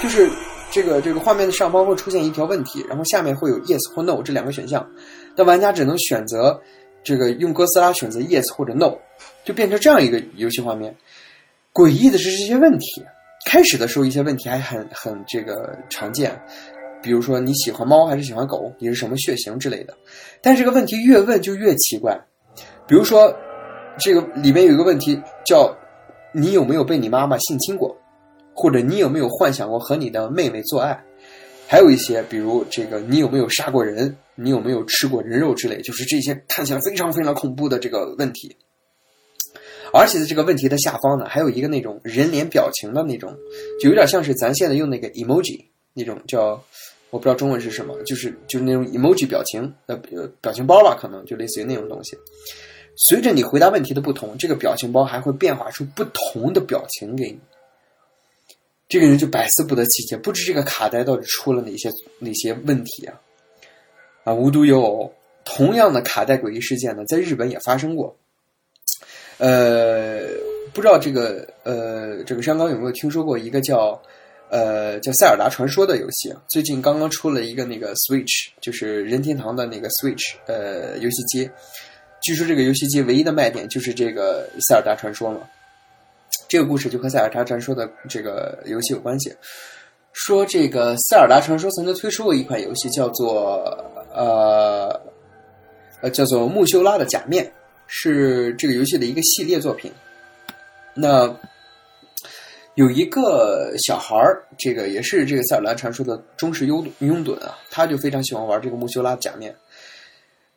[0.00, 0.30] 就是
[0.70, 4.88] 这个这个画面的上方会出现一条问题，然后下面会有 yes 或 no 这两个选项，
[5.34, 6.62] 那玩家只能选择
[7.02, 8.96] 这个用哥斯拉选择 yes 或者 no，
[9.44, 10.94] 就变成这样一个游戏画面。
[11.72, 13.04] 诡异的是这些问题，
[13.46, 16.40] 开始的时候一些问题还很很这个常见，
[17.02, 19.92] 比如说你喜欢猫还是喜欢狗，你是什么血型之类的，
[20.40, 22.16] 但这个问题越问就越奇怪，
[22.86, 23.36] 比如说
[23.98, 25.76] 这个里面有一个问题叫。
[26.32, 27.96] 你有没有被你妈妈性侵过？
[28.52, 31.02] 或者你有没有幻想过和你的妹妹做爱？
[31.66, 34.14] 还有一些，比如这个，你有没有杀过人？
[34.34, 35.80] 你有没有吃过人肉之类？
[35.80, 38.54] 就是这些看起来非常非常恐怖的这个问题。
[39.94, 43.34] 而且在这个问题的下方呢，还有一个那种人脸表情的那种，
[43.80, 46.62] 就有点像是咱现在用那个 emoji 那种叫，
[47.08, 49.96] 我不知道中文是什么，就是就是那种 emoji 表情呃
[50.42, 52.14] 表情包吧，可能就类似于那种东西。
[52.96, 57.38] 随着你回答问题的不同，这个表情包还会变化出不同的表情给你。
[58.88, 63.20] 这个人就百思不得其解，不知这个卡带到底出了哪些哪些问题啊？
[64.24, 65.12] 啊，无独有偶，
[65.44, 68.16] 同样的卡带诡异事件呢，在日本也发生过。
[69.38, 70.20] 呃，
[70.72, 74.00] 不知道这个呃，这个山高有没有听说过一个叫
[74.48, 81.50] 呃，叫《塞尔达传说》的游戏，最近刚刚出了一个那个 Switch，就是任天堂的那个 Switch，呃，游戏机。
[82.20, 85.40] 据说这个游戏机唯一的卖点就是这个《塞尔达传说》嘛。
[86.48, 89.34] 这个故事就和《塞尔达传说》的这个游戏有关系。
[90.12, 93.62] 说这个《塞尔达传说》曾经推出过一款游戏，叫做
[94.14, 95.00] 呃
[96.00, 97.44] 呃，叫做《穆修拉的假面》，
[97.86, 99.92] 是这个游戏的一个系列作品。
[100.94, 101.34] 那。
[102.76, 109.56] 有一个小孩儿，这个也是这个塞尔达传说的忠实拥拥趸啊，他就非常喜欢玩这个穆修拉的假面。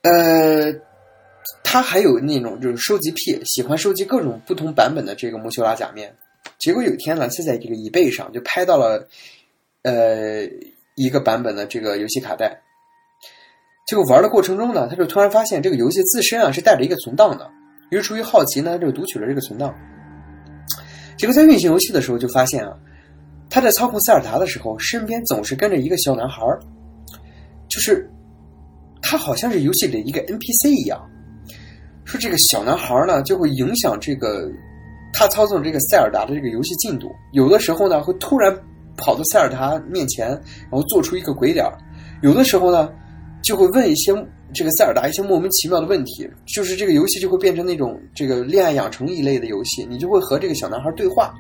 [0.02, 0.70] 呃，
[1.64, 6.14] 他还有那种就是收集癖，喜欢收集各种不同版本的这个穆修拉假面。
[6.58, 9.08] 结果有一天呢，他在这个椅背上就拍到了
[9.84, 10.48] 呃
[10.96, 12.62] 一个版本的这个游戏卡带。
[13.88, 17.50] 结果玩的过程中呢，他就突然发现这个游戏自身啊是带着一个存档的，
[17.90, 19.74] 于是出于好奇呢，就读取了这个存档。
[21.18, 22.74] 结果在运行游戏的时候，就发现啊，
[23.50, 26.42] 他在操控塞尔达的时候，身边总是跟着一个小男孩
[27.68, 28.10] 就是
[29.02, 31.10] 他好像是游戏里的一个 NPC 一样。
[32.10, 34.52] 说这个小男孩呢，就会影响这个
[35.14, 37.12] 他操纵这个塞尔达的这个游戏进度。
[37.34, 38.52] 有的时候呢，会突然
[38.98, 41.64] 跑到塞尔达面前，然后做出一个鬼脸
[42.24, 42.90] 有的时候呢，
[43.44, 44.12] 就会问一些。
[44.52, 51.32] 这个塞尔达一些莫名其妙的问题，就是这个游戏就会变成那种这个恋爱养成一类的游戏，你就会和这个小男孩对话，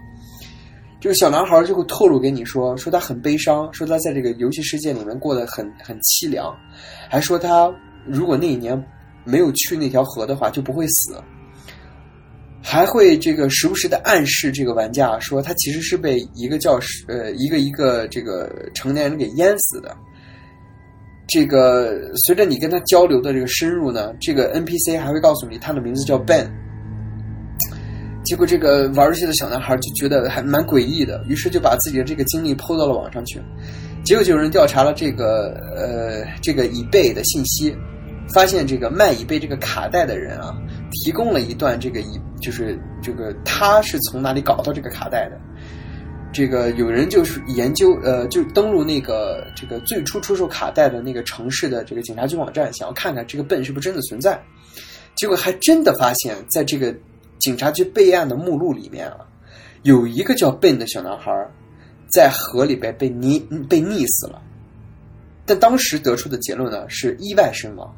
[1.02, 6.56] 这个小男孩就会透露给你说，说他很悲伤，说他在这个游戏世界里面过得很很凄凉，
[7.10, 7.74] 还说他
[8.06, 8.80] 如果那一年
[9.30, 11.22] 没有去那条河的话就不会死，
[12.62, 19.96] 还会这个时不时的暗示这个玩家说他其实是被一个叫呃一个一个这个成年人给淹死的。
[21.28, 26.50] 这个随着你跟他交流的这个深入呢，这个 NPC 还会告诉你他的名字叫 Ben。
[28.26, 33.40] 结果这个玩游戏的小男孩就觉得还蛮诡异的，于是就把自己的这个经历抛到了网上去。
[34.04, 37.76] 结果就有人调查了这个呃这个以贝的信息，
[38.34, 40.56] 发现这个卖以贝这个卡带的人啊，
[40.92, 45.40] 提供了一段这个以就是这个他是从哪里搞到这个卡带的。
[46.32, 54.40] 这个有人就是研究，呃，就登录那个这个最初出售卡带的那个城市的这个警察局网站，想要看看这个笨是不是真的存在。
[55.16, 56.96] 结果还真的发现，在这个
[57.40, 59.26] 警察局备案的目录里面啊，
[59.82, 61.32] 有一个叫笨的小男孩，
[62.14, 64.40] 在河里边被溺被溺死了。
[65.48, 67.92] 但当时得出的结论呢，是意外身亡。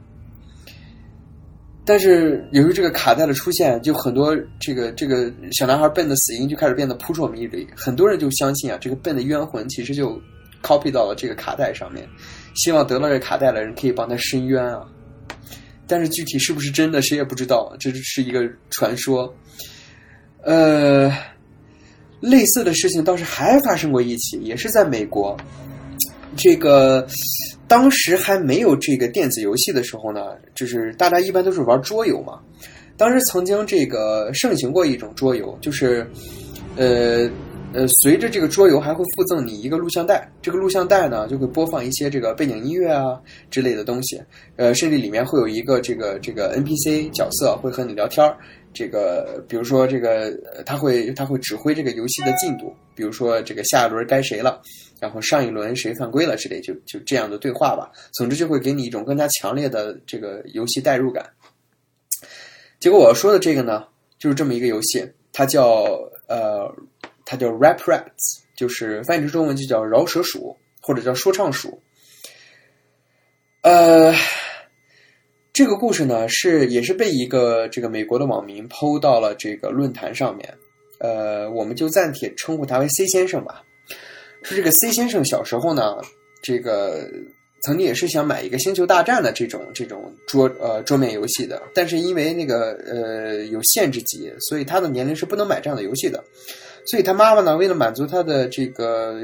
[1.83, 10.21] 但是由于这个卡带的出现，就很多这个这个小男孩笨的死因就开始变得扑朔迷离，很多人就相信啊，这个笨的冤魂其实就
[10.61, 12.07] copy 到了这个卡带上面，
[12.53, 14.85] 希望得到这卡带的人可以帮他伸冤啊。
[15.87, 19.33] 但是具体是不是真的，谁也不知道，这是一个传说。
[20.43, 21.11] 呃，
[22.19, 25.35] 类似的事情倒是还发生过一起，也是在美国，
[26.37, 27.07] 这个。
[27.71, 32.37] 当时还没有这个电子游戏的时候呢，就是大家一般都是玩桌游嘛。
[32.97, 36.05] 当时曾经这个盛行过一种桌游，就是，
[36.75, 37.29] 呃
[37.71, 43.17] 呃，随着这个桌游还会附赠你一个录像带，这个录像带呢就会播放一些这个背景音乐啊
[43.49, 44.21] 之类的东西，
[44.57, 48.35] 呃，甚至里面会有一个这个这个 NPC 角色会和你聊天儿。
[48.73, 50.31] 这个，比如说这个，
[50.65, 54.61] 他会他会指挥这个游戏的进度，比如说这个下一轮该谁了，
[55.01, 57.91] 然后上一轮谁犯规了之类，就就这样的对话吧。
[58.11, 61.27] 总之就会给你一种更加强烈的这个游戏代入感。
[62.79, 63.87] 结果我要说的这个呢，
[64.19, 65.87] 就是这么一个游戏，它叫
[66.27, 66.71] 呃，
[67.25, 71.81] 它叫 Rap Rats，就是翻译成中文就叫饶舌鼠或者叫说唱鼠，
[73.63, 74.13] 呃。
[75.53, 80.57] 这个故事呢，是也是被一个这个美国的网民抛到了这个论坛上面，
[80.97, 83.61] 呃，我们就暂且称呼他为 C 先生吧。
[84.43, 85.97] 说这个 C 先生小时候呢，
[86.41, 87.09] 这个
[87.63, 96.23] 曾经也是想买一个星球大战的这种这种桌呃桌面游戏的，但是因为那个呃有限制级，所以他的年龄是不能买这样的游戏的。
[96.85, 99.19] 所以他妈妈呢，为了满足他的这个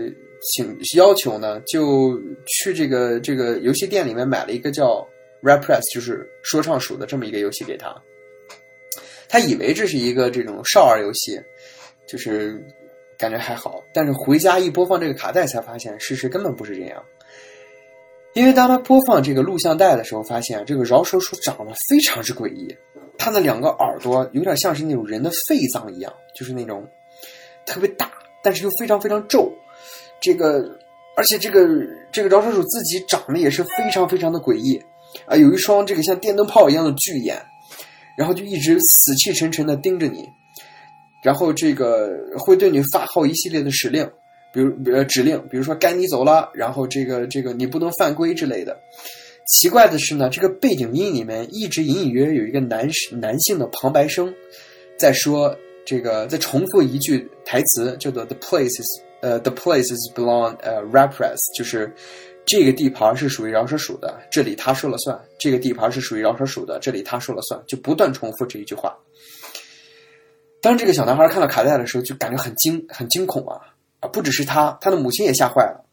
[0.54, 5.08] 请要求呢，就去这个这个游戏店里面买了一个叫。
[5.44, 7.96] Repress 就是说唱鼠的这么一个游戏给他，
[9.30, 11.40] 他以为这是一个这种少儿游戏，
[12.08, 12.60] 就是
[13.18, 13.84] 感觉还好。
[13.94, 17.04] 但是回家一播放这个卡带，才发现事实根本不是这样。
[18.34, 22.76] 因为当他播放这个录像带的时候，发现这个饶舌鼠长得非常之诡异，
[23.18, 26.88] 他的两个耳朵有点像是那种人的肺脏一样，就是那种
[27.65, 28.12] 特别大，
[28.44, 29.52] 但是又非常非常皱。
[30.22, 30.78] 这个
[31.15, 31.68] 而且这个
[32.12, 34.80] 这个饶舌鼠自己长得也是非常非常的诡异。
[35.26, 37.42] 啊，有一双这个像电灯泡一样的巨眼，
[38.15, 40.30] 然后就一直死气沉沉的盯着你，
[41.28, 44.10] 然后这个会对你发号一系列的指令，
[44.54, 48.80] 比比如呃指令，比如说该你走了，然后这个这个你不能犯规之类的。
[49.46, 54.34] 奇怪的是呢，这个背景音里面一直隐隐约约有一个男男性的旁白声，
[54.98, 55.54] 在说
[55.86, 58.88] 这个在重复一句台词，叫做 “the place is
[59.19, 61.94] 呃 the place is belong 呃 repress”，就是
[62.46, 68.98] 这个地盘是属于饶舌属的，这里他说了算；这个地盘是属于饶舌属的，这里他说了算，就不断重复这一句话。
[70.62, 73.62] 当这个小男孩看到卡带的时候，就感觉很惊很惊恐啊
[74.00, 74.08] 啊！
[74.10, 75.84] 不只是他，他的母亲也吓坏了。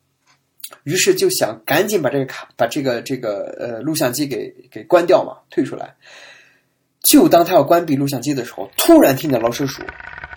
[0.85, 5.95] 于是就想赶紧把这个卡、把这个这个呃录像机给给关掉嘛，退出来。
[7.03, 9.83] 就当他要关闭录像机的时候，突然听见老鼠鼠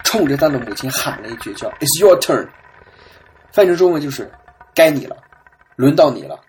[0.04, 2.48] 冲着他的母亲喊了一句，叫 “It's your turn”，
[3.52, 4.30] 翻译成中文就是
[4.76, 5.16] “该你了，
[5.78, 6.40] 轮到你了”。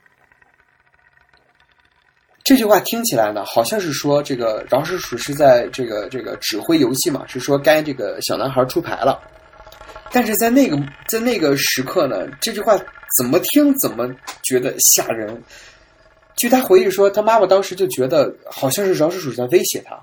[2.48, 9.20] 这句话听起来呢，好像是说这个饶鼠鼠是在这个这个指挥游戏嘛，是说该这个小男孩出牌了。
[10.10, 10.78] 但是在那个
[11.08, 12.74] 在那个时刻呢，这句话。
[13.16, 14.06] 怎么听怎么
[14.42, 15.42] 觉得吓人。
[16.36, 19.98] 据他回忆说，他妈妈当时就觉得好像是饶舌鼠在威胁他，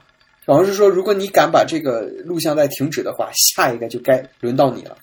[0.47, 4.97] 好像是说，如果你敢把这个录像带停止的话，下一个就该轮到你了。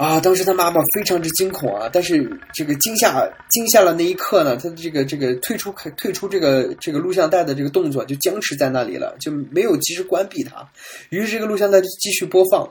[0.00, 0.18] 啊！
[0.18, 10.66] 当时他妈妈非常之惊恐啊，但是这个惊吓惊吓了那一刻呢，他的这个这个退出退出这个这个录像带的这个动作就僵持在那里了，就没有及时关闭它。
[11.10, 12.66] 于是这个录像带就继续播放。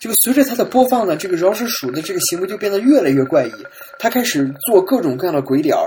[0.00, 3.52] 就随着它的播放呢，这个饶舌鼠的这个行为就变得越来越怪异。
[4.00, 5.86] 他开始做各种各样的鬼脸儿，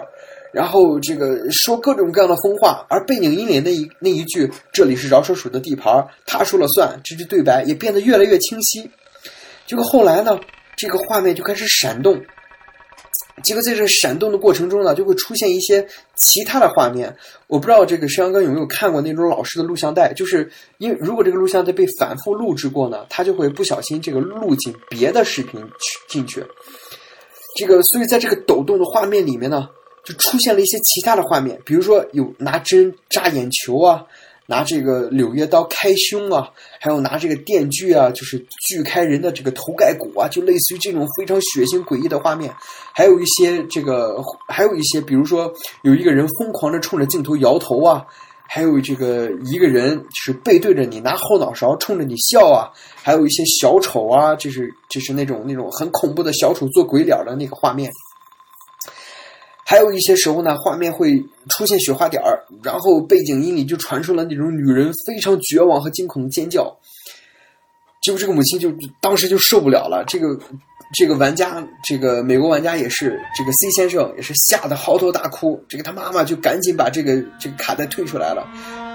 [0.54, 8.90] 然后这个说各种各样的疯话，而背景音里那一那一句“这里是饶舌鼠的地盘，他说了算”这句对白也变得越来越清晰。
[9.68, 10.40] 结果后来呢？
[10.76, 12.22] 这个画面就开始闪动，
[13.44, 17.16] 结果在这闪动的过程中呢，就会出现一些其他的画面。
[17.48, 26.44] 我不知道这个山羊哥有没有看过那种老式的录像带，就是因为如果这个录像带被反复录制过呢，它就会不小心这个录进别的视频去进去。
[27.58, 29.70] 这个所以在这个抖动的画面里面呢，
[30.04, 34.06] 就出现了一些其他的画面，比如说有拿针扎眼球啊。
[34.48, 38.38] 拿这个柳叶刀开胸啊，还有拿这个电锯啊，就是
[38.68, 42.54] 锯开人的这个头盖骨啊，就类似于这种非常血腥诡异的画面。
[42.94, 48.06] 还有一些这个，还有一些，比如说有一个人疯狂的冲着镜头摇头啊，
[48.48, 57.92] 还有这个一个人是背对着你拿后脑勺冲着你笑啊，还有一些小丑啊，就是就是那种那种很恐怖的小丑做鬼脸的那个画面。
[59.68, 66.72] 还有一些时候呢，画面会出现雪花点儿，然后背景音里就传出了那种女人非常绝望和惊恐的尖叫。
[68.00, 70.40] 结果这个母亲就当时就受不了了，这个
[70.94, 75.60] 这个玩家，这个美国玩家也是，这个 C 先生也是吓得嚎啕大哭。
[75.68, 78.48] 这个他妈妈就赶紧把这个这个卡带退出来了，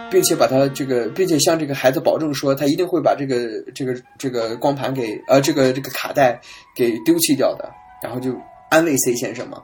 [0.09, 6.41] 并且把他这个，并且向这个孩子保证说，他一定会把这个这个这个光盘给呃这个这个卡带
[6.77, 7.69] 给丢弃掉的，
[8.01, 8.33] 然后就
[8.71, 9.61] 安慰 C 先生嘛。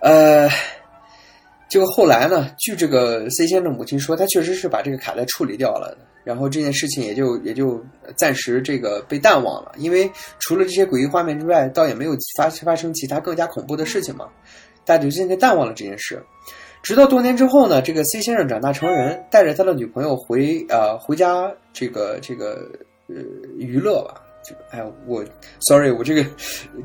[0.00, 0.48] 呃，
[1.68, 2.50] 结果后来呢？
[2.58, 7.82] 据这个 C 先生母亲说，他确实是把这个卡带处理掉了，然后这件事情也就也就
[8.16, 9.72] 暂时这个被淡忘了。
[9.76, 14.28] 因为除了这些诡异画面之外，倒也没有发发生其他更加恐怖的事情嘛，
[14.84, 16.22] 大家就渐渐淡忘了这件事。
[16.82, 22.70] 直到多年之后呢，这个 C 先生长大成人，带着他的女朋友回呃回家，这个这个
[23.08, 23.16] 呃
[23.56, 24.22] 娱乐吧。
[24.70, 25.24] 哎，我
[25.60, 26.24] ，sorry，我这个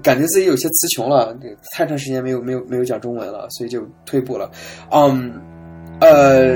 [0.01, 1.37] 感觉自己有些词穷了，
[1.73, 4.49] 太长时间没有没有没有讲中文了，所以就退步了。
[4.91, 5.33] 嗯，
[5.99, 6.55] 呃，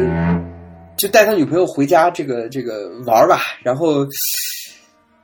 [0.97, 3.41] 就带他女朋友回家，这个这个玩吧。
[3.63, 4.05] 然后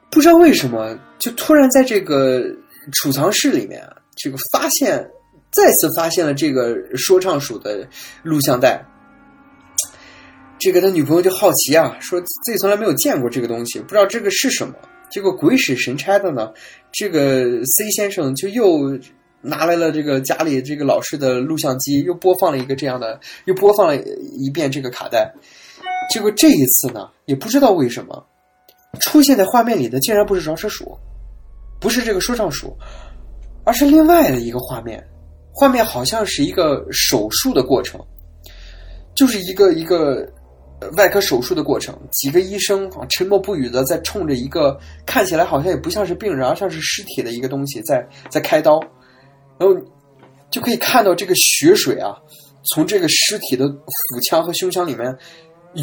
[0.09, 2.43] 不知道为什么，就突然在这个
[2.91, 3.81] 储藏室里面，
[4.15, 5.09] 这个发现
[5.51, 7.87] 再次发现了这个说唱鼠的
[8.23, 8.83] 录像带。
[10.59, 14.75] 这个他女朋友就好奇啊，说自己从来没有见过这个东西，不知道这个是什么。
[15.11, 16.51] 结果鬼使神差的呢，
[16.91, 18.97] 这个 C 先生就又
[19.41, 25.31] 拿来了这个家里这个老式的录像机，又播放了一个这样的，又播放了一遍这个卡带。
[26.09, 28.25] 结果这一次呢，也不知道为什么，
[28.99, 30.97] 出现在画面里的竟然不是饶舌鼠，
[31.79, 32.75] 不是这个说唱鼠，
[33.65, 35.05] 而是另外的一个画面。
[35.53, 37.99] 画面好像是一个手术的过程，
[39.13, 40.25] 就是一个一个。
[40.97, 48.79] 外科手术的过程，几个医生啊沉默不语的在冲着一个看起来好像也不像是病人，而像是尸体的一个东西在在开刀，
[49.59, 49.79] 然后
[50.49, 52.17] 就可以看到这个血水啊
[52.63, 55.15] 从这个尸体的腹腔和胸腔里面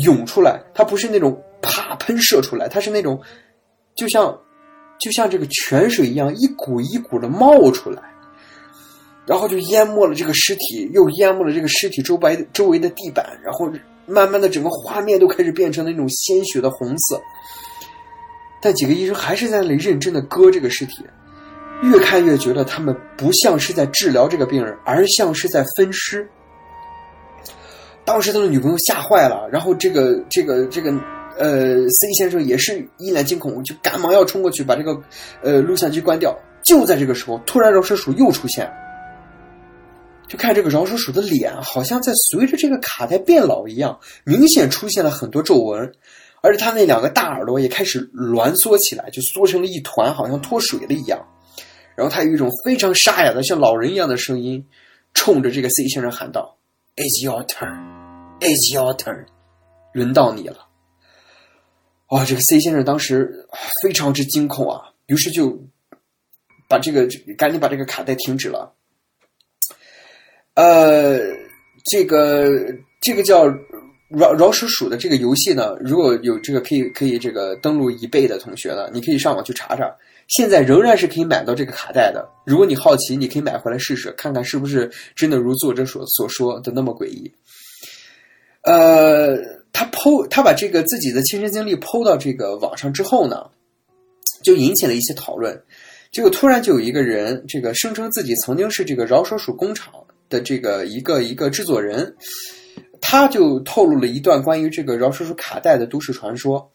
[0.03, 3.21] 涌出来，它不是那种啪喷射出来，它是那种
[3.95, 4.37] 就像
[4.99, 8.03] 就像这个泉水一样一股一股的冒出来，
[9.27, 13.71] 然后就淹没了这个尸体，又淹没了这个尸体周围周围的地板，然后。
[14.09, 17.21] 慢慢的，整个画面都开始变成那种鲜血的红色。
[18.61, 21.05] 但几个医生还是在那里认真的割这个尸体，
[21.83, 26.29] 越看越觉得他们不像是在治疗这个病人，而像是在分尸。
[28.05, 30.91] 当时他的女朋友吓坏了，然后这个这个这个
[31.37, 34.99] 呃 C 先生也是一脸惊恐，就赶忙要冲过去把这个
[35.43, 36.37] 呃录像机关掉。
[36.65, 38.69] 就在这个时候，突然饶舌鼠又出现，
[40.29, 45.95] 就看这个饶舌鼠的脸好像在随着这个卡带变老一样，明显出现了很多皱纹。
[46.41, 51.27] 而且他那两个大耳朵也开始挛缩起来，就缩成了一团，好像脱水了一样。
[51.97, 54.65] 然后他有一种非常沙哑的，像老人一样的声音，
[55.15, 56.59] 冲着这个 C 先生喊道
[56.95, 57.77] ：“It's your turn,
[58.39, 59.27] It's your turn，
[59.93, 60.69] 轮到你了。”
[62.11, 63.49] 哇，这个 C 先生当时
[63.83, 65.65] 非常之惊恐啊，于是就
[66.69, 68.75] 把这个赶紧把这个卡带停止了。
[70.59, 71.21] 呃，
[71.85, 72.51] 这个
[73.01, 73.47] 这个叫。
[74.11, 79.95] 饶饶舌鼠的这个游戏呢，如果有这个可以可以这个登录一倍的同学呢，你可以上网去查查，
[80.29, 82.27] 现在仍然是可以买到这个卡带的。
[82.47, 87.31] 如果你好奇，你可以买回来试试，看看是不是真的如作者所所说的那么诡异。
[88.63, 89.37] 呃，
[89.75, 93.45] 他剖他把这个自己的亲身经历剖到这个网上之后呢，
[94.43, 95.63] 就引起了一些讨论。
[96.11, 99.93] 结果突然就有一个人，这个声称自己曾经是这个饶舌鼠工厂
[100.29, 102.15] 的这个一个一个制作人。
[103.01, 106.69] 他就透露了一段关于这个饶舌鼠卡带的都市传说。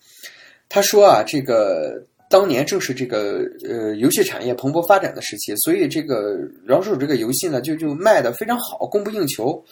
[0.70, 9.64] 他说啊，这个当年正是这个呃游戏产业蓬勃发展的时期，所以这个饶舌鼠这个游戏呢就就卖的非常好，供不应求。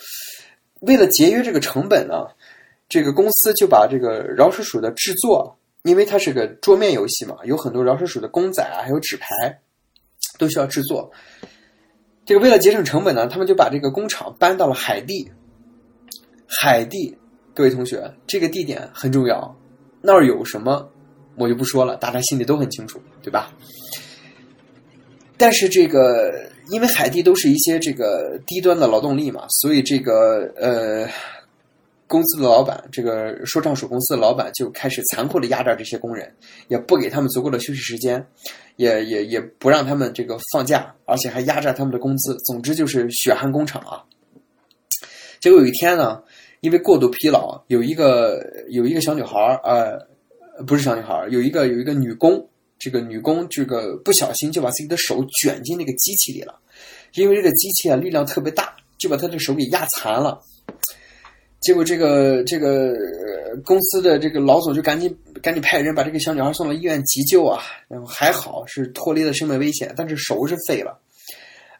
[0.82, 2.28] 为了节约这个成本呢，
[2.90, 9.58] 这个公司就把这个饶舌鼠的制作，因为它是个桌面游戏嘛，有很多饶舌鼠的公仔啊，还有纸牌，
[10.38, 11.10] 都需要制作。
[12.26, 15.32] 这个为了节省成本呢，他们就把这个工厂搬到了海地。
[16.48, 17.18] 海地，
[17.54, 19.58] 各位同学，这个地点很重要。
[20.02, 20.92] 那儿有什么，
[21.36, 23.54] 我就不说了，大家心里都很清楚，对吧？
[25.38, 31.08] 但是这个，因为海地都是一些这个低端的劳动力嘛，所以这个呃，
[32.12, 36.30] 公司的老板，这个说唱手公司的老板就开始残酷的压榨这些工人，
[36.68, 38.24] 也不给他们足够的休息时间，
[38.76, 42.38] 也也也不让他们这个放假，而且还压榨他们的工资。
[42.46, 44.04] 总之就是血汗工厂啊。
[45.40, 46.22] 结果有一天呢。
[46.62, 48.40] 因为过度疲劳，有一个
[48.70, 52.48] 有一个小女孩儿，呃，不是小女孩儿，有一个有一个女工，
[52.78, 56.54] 这个女工这个不小心就把自己的手卷进那个机器里了，
[57.16, 60.40] 因为这个机器啊力量特别大，就把她的手给压残了。
[61.62, 62.94] 结果这个这个
[63.64, 71.00] 公司的这个老总就赶紧赶紧派人把这个小女孩送到医院急救啊，然后还好是脱离了生命危险，但是手是废了。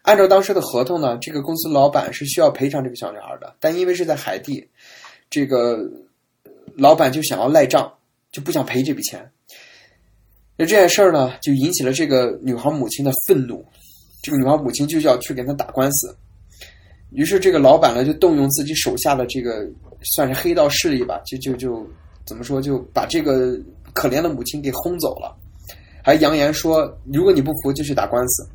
[0.02, 4.68] 按照当时的合同呢，这个公司老板是需要赔偿这个小女孩的，但因为是在海地，
[5.28, 5.78] 这个
[6.76, 7.92] 老板就想要赖账，
[8.30, 9.28] 就不想赔这笔钱。
[10.56, 13.64] 那这件事儿呢，就引起了这个女孩母亲的愤怒，
[14.22, 16.14] 这个女孩母亲就要去跟他打官司。
[17.14, 19.68] 于是这个老板呢，就动用自己手下的这个
[20.02, 21.86] 算是黑道势力吧，就就就
[22.24, 23.58] 怎么说，就把这个
[23.92, 25.36] 可怜的母亲给轰走了，
[26.02, 28.48] 还扬言说，如果你不服，就去打官司。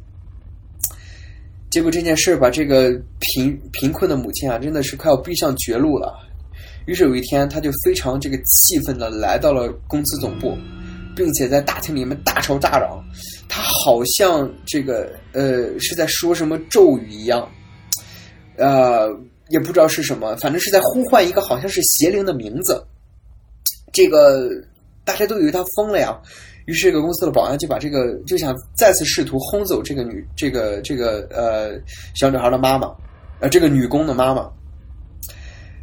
[1.70, 6.18] 结果这件事把这个贫贫困的母亲啊，真的是快要逼上绝路了。
[6.86, 10.58] 于是有一天，他就非常这个气愤的来到了公司总部，
[11.16, 13.04] 并且在大厅里面大吵大嚷。
[13.50, 17.48] 他好像这个呃是在说什么咒语一样，
[18.58, 19.08] 呃
[19.50, 22.86] 也不知道是什么，反正是在呼唤一个好像是邪灵的名字。
[23.94, 24.50] 这个
[25.06, 26.20] 大家都以为他疯了呀。
[26.66, 31.80] 于是，这个公司的保安就把这个就想再次试图轰走这个女这个这个呃
[32.14, 32.94] 小女孩的妈妈，
[33.40, 34.52] 呃这个女工的妈妈。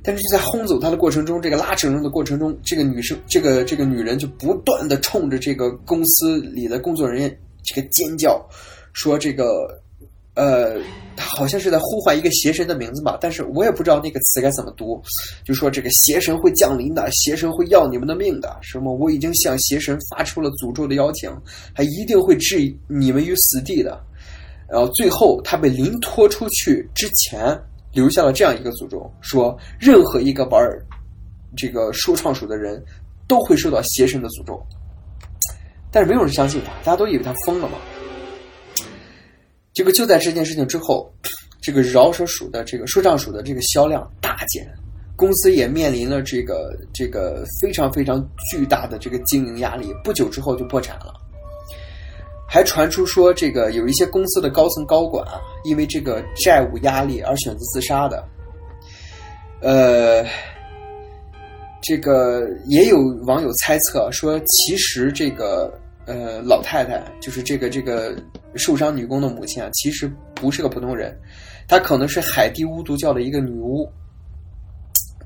[0.02, 8.46] 但是就在轰走她的过程中，这个拉扯中的过程中，这个女生这个这个女人就不断的冲着这个公司里的工作人员这个尖叫，
[8.92, 9.82] 说这个。
[10.34, 10.80] 呃，
[11.16, 15.00] 他好像是在呼唤一个邪神的名字吧，但是我也不知道那个词该怎么读。
[15.44, 21.30] 就说这个邪神会降临的，邪神会要你们的命的，什么我已经向邪神发出了诅咒的邀请，
[21.72, 22.56] 还一定会置
[22.88, 24.00] 你们于死地的。
[24.68, 27.56] 然后最后他被临拖出去之前，
[27.92, 30.60] 留下了这样一个诅咒，说任何一个玩
[31.56, 32.82] 这个说唱鼠的人
[33.28, 34.60] 都会受到邪神的诅咒。
[35.92, 37.78] 但是没有人相信他，大家都以为他疯了嘛。
[39.74, 41.12] 结果就在这件事情之后，
[41.60, 44.64] 这个饶舌鼠的这个说唱鼠的这个销量大减，
[45.16, 51.12] 公司也面临了这个这个非常非常巨大的这个经营压力，不久之后就破产了。
[52.46, 58.24] 还传出说，这个有一些公司的高层高管啊，因为这个债务压力而选择自杀的。
[59.60, 60.24] 呃，
[61.82, 65.72] 这个也有网友猜测说，其实这个
[66.06, 68.14] 呃老太太就是这个这个
[68.54, 71.16] 受伤女工的母亲啊，其实不是个普通人，
[71.66, 73.90] 她可能是海地巫毒教的一个女巫。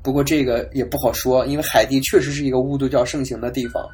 [0.01, 3.85] 不过这个也不好说，因为海地确实是一个巫毒教盛行的地方。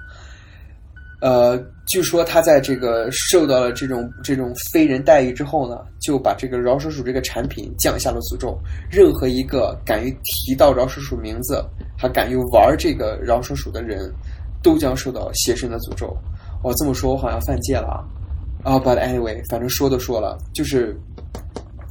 [1.21, 1.57] 呃，
[1.87, 8.55] 据说他在这个受到了这种这种非人待遇之后呢，就把这个饶舌鼠这个产品降下了诅咒。
[8.91, 11.65] 任何一个敢于提到饶舌鼠名字，
[11.97, 14.13] 还敢于玩这个饶舌鼠的人，
[14.61, 16.15] 都将受到邪神的诅咒。
[16.65, 17.87] 我这么说，我好像犯戒了
[18.63, 18.73] 啊！
[18.73, 20.97] 啊，But anyway，反正说都说了，就是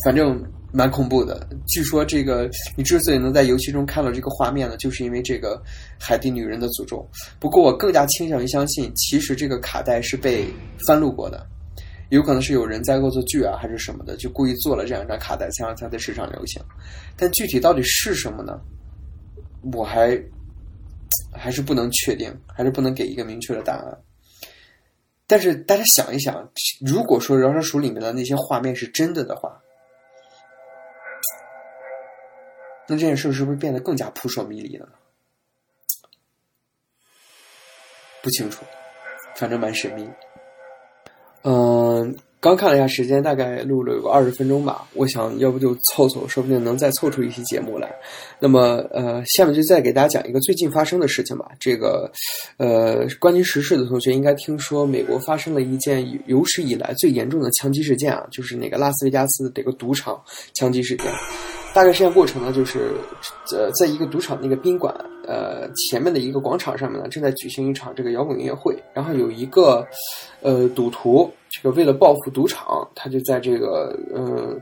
[0.02, 0.44] 反正。
[0.76, 1.48] 蛮恐怖的。
[1.68, 5.62] 据说这个你之所以能在游戏中看到这个画面呢，就是因为这个
[6.00, 7.08] 海底女人的诅咒。
[7.38, 10.48] 不过我更加倾向于相信，其实这个卡带是被
[10.84, 11.46] 翻录过的，
[12.08, 16.60] 有可能是有人在恶作剧啊，还是什么的，就故意做了这样一张卡带，才让它在市场流行。
[17.16, 18.60] 但具体到底是什么呢？
[19.72, 20.20] 我还
[21.30, 23.96] 还是不能确定，还是不能给一个明确的答案。
[25.26, 26.50] 但是大家想一想，
[26.84, 29.60] 如果说《饶舌鼠》里面的那些画面是真的的话，
[32.86, 34.92] 那这件事是不是变得更加扑朔迷离了呢？
[38.22, 38.64] 不清楚，
[39.36, 40.08] 反正蛮神秘。
[41.42, 44.86] 嗯，刚看了一下时间，大概录了有个二十分钟吧。
[44.92, 47.90] 我想要不就凑凑，说不定能再凑出一期节目来。
[48.38, 51.46] 那么，呃，下面就再给大家讲一个最近发生的事情吧。
[51.58, 52.12] 这个，
[52.58, 60.20] 呃，关心时事的同学应该听说，美国发生了一件有史以来最严重的枪击事件啊，就是那个拉斯维加斯这个赌场
[60.52, 61.06] 枪击事件。
[61.74, 62.92] 大概事件过程呢，就是，
[63.52, 64.94] 呃，在一个赌场那个宾馆，
[65.26, 68.80] 呃，前面的一个广场上面呢，正在举行一场这个摇滚音乐会。
[68.92, 69.84] 然后有一个，
[70.40, 74.56] 呃，赌徒，这个为了报复赌场，他就在这个，呃，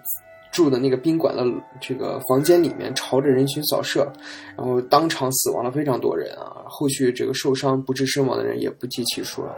[0.51, 1.45] 住的那个宾馆的
[1.83, 4.11] 这个房间里面，朝着人群扫射，
[4.57, 6.65] 然后当场死亡了非常多人啊。
[6.67, 9.55] 后续这个受伤不治身亡的人也不计其数了。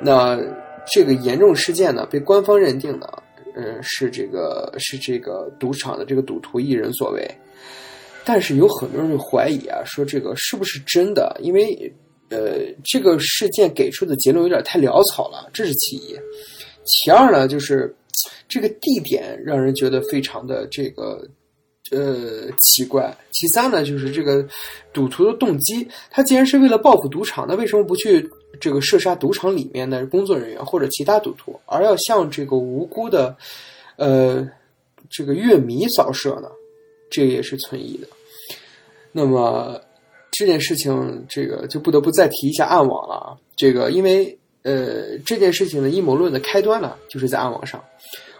[0.00, 0.36] 那
[0.84, 3.06] 这个严重事件呢，被官方认定呢。
[3.54, 7.30] 嗯，是这个是这个赌场的这个赌徒一人所为，
[8.24, 11.36] 但是有很多人就怀疑啊，说这个是不是真的？
[11.42, 11.92] 因为
[12.30, 16.16] 呃，这个事件给出的结论有点太潦草了，这是其一。
[16.84, 17.94] 其二呢，就是
[18.48, 21.28] 这个地点让人觉得非常的这个
[21.90, 23.14] 呃奇怪。
[23.32, 24.46] 其三呢，就是这个
[24.92, 28.28] 赌徒的动机，他既然是为了报复赌场，那为什么不去？
[28.60, 33.34] 这个射杀赌场里面的工作人员或者其他赌徒，而要向这个无辜的，
[33.96, 34.46] 呃，
[35.10, 36.48] 这个乐迷扫射呢？
[37.10, 38.06] 这也是存疑的。
[39.10, 39.80] 那么
[40.30, 43.36] 这件事情，这个就不得不再提一下暗网了啊。
[43.56, 47.82] 这个因为呃，这件事情的阴谋论的开端呢，就是在暗网上。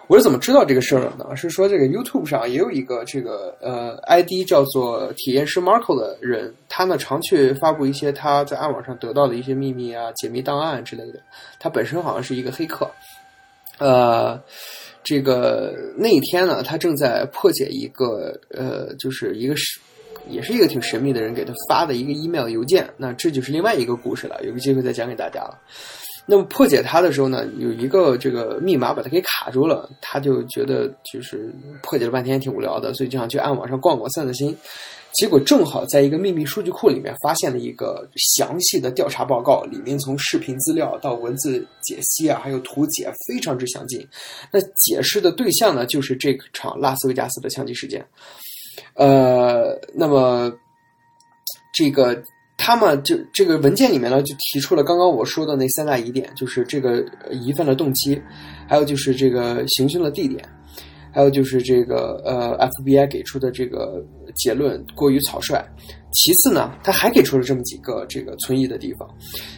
[0.09, 1.35] 我是怎么知道这个事儿的呢？
[1.37, 11.21] 是说这个 YouTube 上也有一个这个呃 ID 叫做体验师 Marco 的人，他呢常去发布一些他在暗网上得到的一些秘密啊、解密档案之类的。
[11.59, 12.91] 他本身好像是一个黑客，
[13.79, 14.39] 呃，
[15.03, 19.81] 这个那一天呢，他正在破解一个呃，就是一个是
[20.29, 22.91] 也是一个挺神秘的人给他发的一个 email 邮件。
[22.99, 25.59] 那这就是另外一个故事了，有个机会再讲给大家了。
[26.25, 31.53] 那么破解它的时候呢，有一个这个密码把它给卡住了，他就觉得就是
[31.83, 34.57] 破解了半天挺无聊的，所以就想去暗网上逛逛散散心。
[35.13, 44.07] 结果正好在一个秘密数据库里面发现了一个详细的调查报告，里面从视频资料到文字解析啊，还有图解非常之详尽。
[44.51, 48.03] 那解释的对象呢，就是这场拉斯维加斯的枪击事件。
[48.95, 50.53] 呃，那么
[51.75, 52.23] 这个。
[52.57, 58.21] 他们就这个文件里面呢，就提出了刚刚我说的那三大疑点，就是这个疑犯的动机，
[58.69, 60.45] 还有就是这个行凶的地点，
[61.11, 64.05] 还有就是这个呃 FBI 给出的这个
[64.37, 65.65] 结论过于草率。
[66.13, 69.09] 其次呢，他还给出了这么几个这个存疑的地方，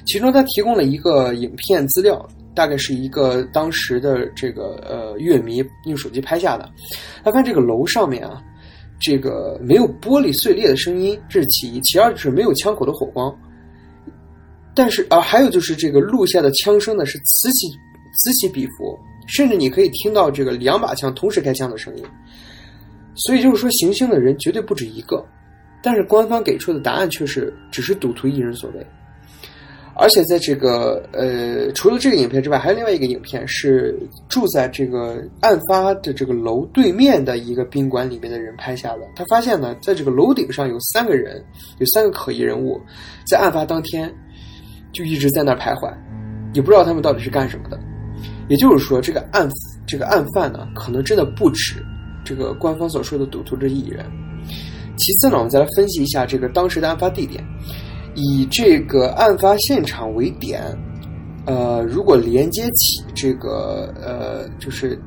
[0.06, 6.70] 其中他提供了一个影片资料，大概是一个当时的这个呃乐迷用手机拍下的。
[7.22, 8.42] 他看这个楼上面啊。
[9.00, 13.34] 这个没有玻璃碎裂的声音，这是其一；其二就是没有枪口的火光。
[14.74, 17.68] 但是啊，还有就是这个录下的枪声呢是此起
[18.18, 22.04] 此起彼伏，甚至你可以听到这个两把枪同时开枪的声音。
[23.14, 25.24] 所以就是说，行凶的人绝对不止一个。
[25.82, 28.86] 但是官方给出的答案却是只是赌徒一人所为。
[29.96, 33.96] 而且在这个呃，除了这个影片之外，还有另外一个影片是
[34.28, 39.02] 住在这个案发的这个楼对面的一个宾馆里面的人拍下的。
[39.14, 41.42] 他发现呢，在这个楼顶上有三个人，
[41.78, 42.80] 有三个可疑人物，
[43.26, 44.12] 在案发当天
[44.92, 45.92] 就一直在那儿徘徊，
[46.54, 47.78] 也不知道他们到底是干什么的。
[48.48, 49.48] 也就是说，这个案
[49.86, 51.82] 这个案犯呢，可能真的不止
[52.24, 54.04] 这个官方所说的赌徒这一人。
[54.96, 57.42] 其次呢，我们再来分析一下这个当时的案发地点，
[58.14, 60.62] 以这个案发现场为点，
[61.46, 65.00] 呃，如果连接起这个呃，就是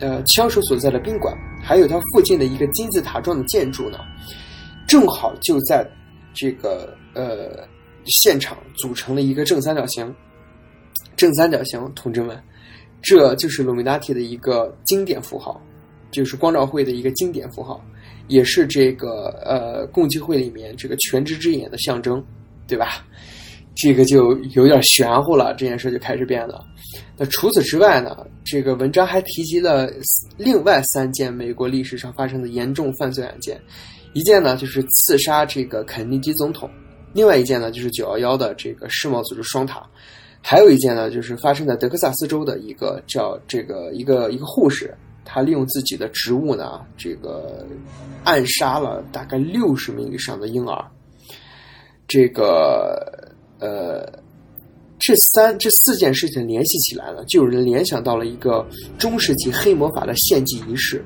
[0.00, 3.98] 呃枪手所在的宾馆，还有它附近的一个金字塔状的建筑呢，
[4.86, 5.86] 正好就在
[6.34, 7.66] 这个呃
[8.06, 10.14] 现场组成了一个正三角形。
[11.14, 12.36] 正三角形，同志们，
[13.00, 15.60] 这就是鲁米纳提的一个经典符号，
[16.10, 17.80] 就是光照会的一个经典符号，
[18.28, 22.24] 也是这个呃共济会里面这个全知之眼的象征，
[22.66, 23.04] 对吧？
[23.74, 26.62] 这个就有点玄乎了，这件事就开始变了。
[27.16, 29.90] 那除此之外呢，这个文章还提及了
[30.36, 33.58] 另外三件美国历史上发生的严重犯罪案件，
[34.12, 36.68] 一件呢就是刺杀这个肯尼迪总统，
[37.14, 39.82] 另外一件呢就是九幺幺的这个世贸组织双塔。
[40.42, 44.94] 还有一件呢，就是发生在德克萨斯州的一个叫这个一个一个护士，
[45.24, 47.66] 他利用自己的职务呢，这个
[48.24, 50.84] 暗杀了大概六十名以上的婴儿。
[52.06, 54.06] 这个呃，
[54.98, 58.66] 这三这四件事情联系起来了，就有人联想到了一个
[58.98, 61.04] 中世纪黑魔法的献祭仪式，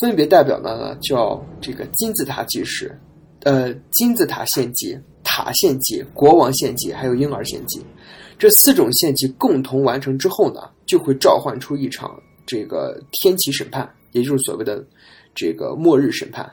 [0.00, 2.98] 分别代表的呢叫这个金字塔祭式，
[3.44, 4.98] 呃，金字塔献祭。
[5.30, 7.84] 塔献祭、国王献祭，还有婴儿献祭，
[8.38, 12.18] 这四种献祭共同完成之后呢，就会召唤出一场
[12.48, 14.82] 这个天启审判，也就是所谓的
[15.34, 16.50] 这个末日审判。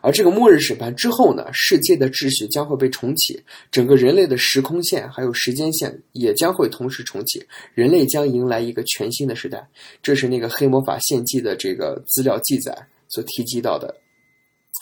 [0.00, 7.42] 而这个末日审判之后呢，世界的秩序将会被重启，整个人类的时空线还有时间线也将会同时重启，
[7.74, 9.66] 人类将迎来一个全新的时代。
[10.02, 12.76] 这是那个黑魔法献祭的这个资料记载
[13.08, 13.94] 所提及到的，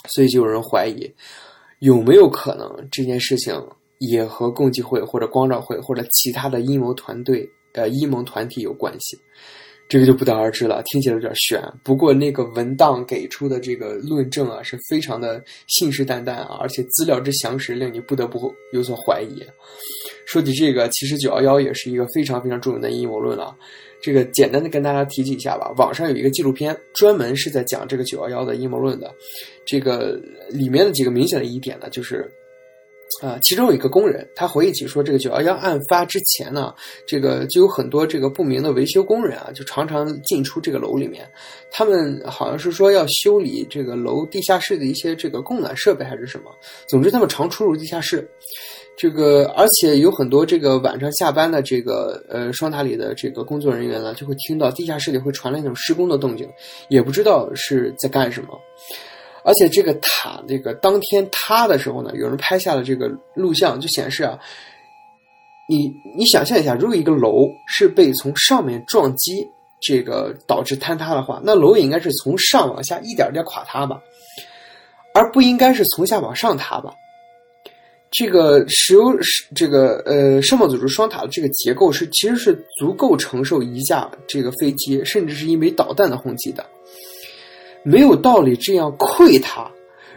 [0.09, 1.11] 所以就有人怀疑。
[1.79, 3.55] 有没有可能这件事情
[3.99, 9.17] 也和共济会或者光照会或者其他的阴谋团队呃阴谋团体有关系？
[9.93, 11.63] 这个就不得而知了，听起来有点悬。
[11.83, 19.45] 不过那个文档给出的这个论证啊，是非常的信誓旦旦啊，而且资料之详实，令你不得不有所怀疑。
[20.25, 23.55] 说起这个，其实九幺幺也是一个非常非常著名的阴谋论了。
[24.01, 25.71] 这个简单的跟大家提及一下吧。
[25.77, 29.15] 网上有一个纪录片，专门是在讲这个九幺幺的阴谋论的。
[29.67, 30.19] 这个
[30.49, 32.33] 里面的几个明显的疑点呢，就是，
[33.21, 36.73] 啊，其中有一个工人，他回忆起说，这个九幺幺案发之前呢，
[37.07, 41.29] 这个就有很多这个不明的维修工人啊，就常常进出这个楼里面。
[41.71, 46.51] 他们好像是说要修理这个楼地下室的一些这个供暖设备还是什么。
[46.89, 48.29] 总之，他们常出入地下室。
[48.95, 56.47] 这个，而且有很多这个晚上下班的这个呃双塔里的这个工作人员呢，就会听到地下室里会传来那种施工的动静，
[56.91, 58.61] 也不知道是在干什么。
[59.45, 64.39] 而且这个塔这个当天塌的时候呢，有人拍下了这个录像，就显示啊，
[65.69, 69.47] 你你想象一下，如果一个楼是被从上面撞击
[69.81, 74.01] 这个导致坍塌的话，那楼也应该是从上往下一点点垮塌吧，
[75.15, 76.95] 而不应该是从下往上塌吧。
[78.15, 86.63] 这个石油是这个呃，圣贸组织双塔的这个结构是其实是足够承受一架这个飞机，甚至是一枚导弹的轰击的，
[87.83, 89.71] 没有道理这样溃塌。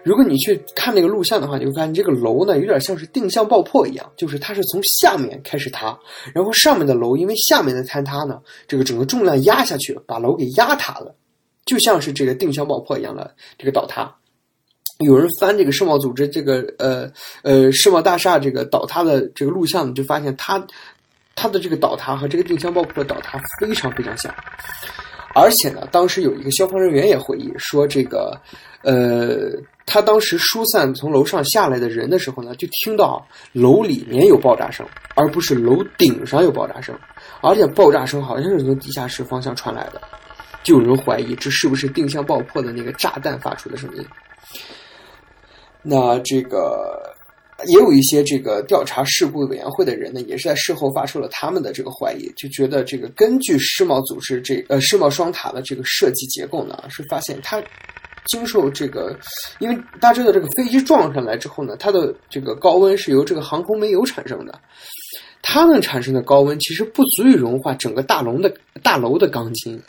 [0.04, 5.98] 如果你去看那个录像的话，你会发现这个楼呢有点像是定向爆破一样，就是它是从下面开始塌，
[6.32, 11.16] 然后上面的楼因为下面的坍塌呢，这个整个重量压下去，把楼给压塌了，
[11.66, 14.16] 就像是这个定向爆破一样的这个倒塌。
[15.00, 17.12] 有人翻这个世贸组织这个呃
[17.42, 20.64] 呃世贸大厦这个倒塌的这个录像，就发现它
[21.34, 24.32] 它的这个倒塌和这个定向爆破的倒塌非常非常像。
[25.36, 28.40] 而且呢，当时有一个消防人员也回忆说，这个
[28.82, 29.52] 呃
[29.86, 36.98] 他当时疏散从楼上下来的人的时候呢，就听到楼里面有爆炸声，而不是楼顶上有爆炸声，
[37.42, 40.02] 而且爆炸声好像是从地下室方向传来的，
[40.64, 44.06] 就有人怀疑这是不是定向爆破的那个炸弹发出的声音。
[45.82, 47.14] 那这个
[47.68, 57.64] 也有一些这个调查事故委员会的人呢，也是在事后发出了他们的这个怀疑，就觉得这个根据世贸组织这呃世贸双塔的这个设计结构呢，是发现它
[58.26, 59.18] 经受这个，
[59.60, 64.60] 因为大家知道这个飞机撞上来之后呢，它的这个高温是由这个航空煤油产生的，
[65.42, 68.54] 它们产生的高温其实不足以融化整个大楼的
[68.84, 69.82] 大楼的钢筋。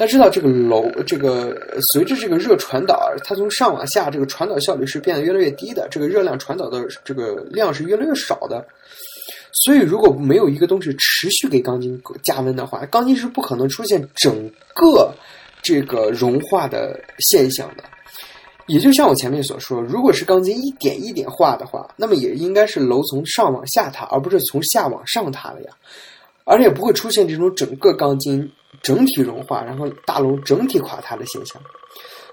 [0.00, 1.54] 大家知道，这个楼，这个
[1.92, 8.66] 随着这个热传导，它从上往下，这个传导效率是变得越来越低的，这个热量传导的这个量是越来越少的。
[9.52, 15.12] 所以，如果没有一个东西持续给钢筋加温的话，钢筋是不可能出现整个
[15.60, 17.84] 这个融化的现象的。
[18.68, 25.72] 也就像我前面所说，如果是钢筋一点一点化的话，那么也应该是楼从上往下塌，而不是从下往上塌了呀。
[26.44, 28.50] 而且不会出现这种整个钢筋
[28.82, 31.60] 整体融化，然后大楼整体垮塌的现象。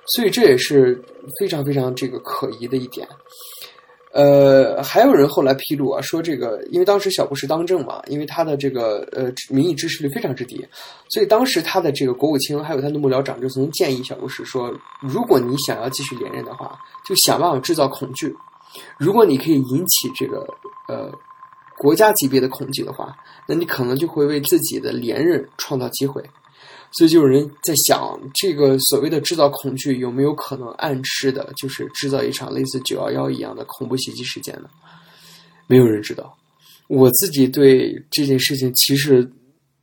[0.07, 1.03] 所以这也是
[1.39, 3.07] 非常非常这个可疑的一点。
[4.13, 10.65] 呃，还有人后来披露啊，说这个，因为当时小布什当政嘛，因为他的这个呃民意支持率非常之低，
[11.09, 18.33] 所以当时他的这个国务卿还有他的幕僚长就曾建议小布什说，如果你想要继续连任的话，就想办法制造恐惧。
[18.97, 20.47] 如果你可以引起这个
[20.87, 21.11] 呃
[21.77, 23.15] 国家级别的恐惧的话，
[23.47, 26.23] 那你可能就会为自己的连任创造机会。
[26.91, 34.69] 所以就有人在想，这个所谓的制造恐惧有没有可能暗示的，就是制造一场类似九幺幺一样的恐怖袭击事件呢？
[35.67, 36.35] 没有人知道。
[36.87, 39.29] 我自己对这件事情其实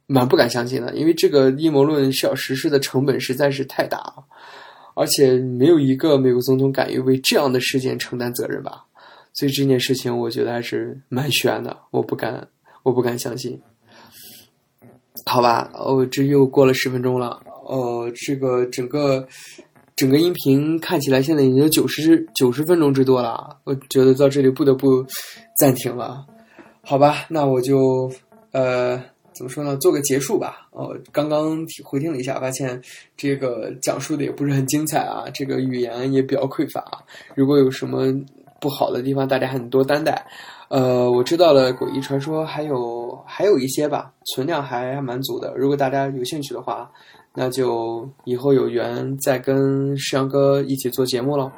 [0.07, 4.24] 蛮不敢相信的，因为这个阴谋论需要实施的成本实在是太大了，
[4.95, 8.82] 而且没有一个美国总统敢于为这样的事件承担责任吧。
[9.35, 12.49] 所以这件事情我觉得还是蛮悬的，我不敢，
[12.82, 13.61] 我不敢相信。
[15.26, 19.26] 好吧，哦，这又过了十分钟了，哦，这个整个
[19.97, 25.05] 整个音频看起来现在已经九十九十分钟之多了，我觉得到这里不得不
[25.57, 26.26] 暂停了。
[26.82, 28.12] 好吧，那我就
[28.53, 30.68] 呃怎么说呢，做个结束吧。
[30.72, 32.80] 哦，刚刚回听了一下，发现
[33.16, 37.03] 这个讲述的也不是很精彩啊，这个语言也比较匮乏。
[37.35, 38.12] 如果有什么
[38.64, 40.26] 不好的地方，大家很多担待。
[40.68, 45.52] 呃，我知道了，诡异传说还有还有一些吧，存量还蛮足的。
[45.54, 46.90] 如果大家有兴趣的话，
[47.34, 51.52] 那就以后有缘再跟世阳哥一起做节目喽。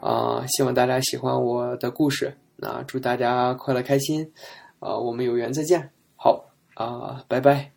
[0.00, 2.34] 啊，希望大家喜欢我的故事。
[2.56, 4.26] 那祝大家快乐开心。
[4.80, 5.90] 啊，我们有缘再见。
[6.16, 6.42] 好
[6.74, 7.75] 啊，拜拜。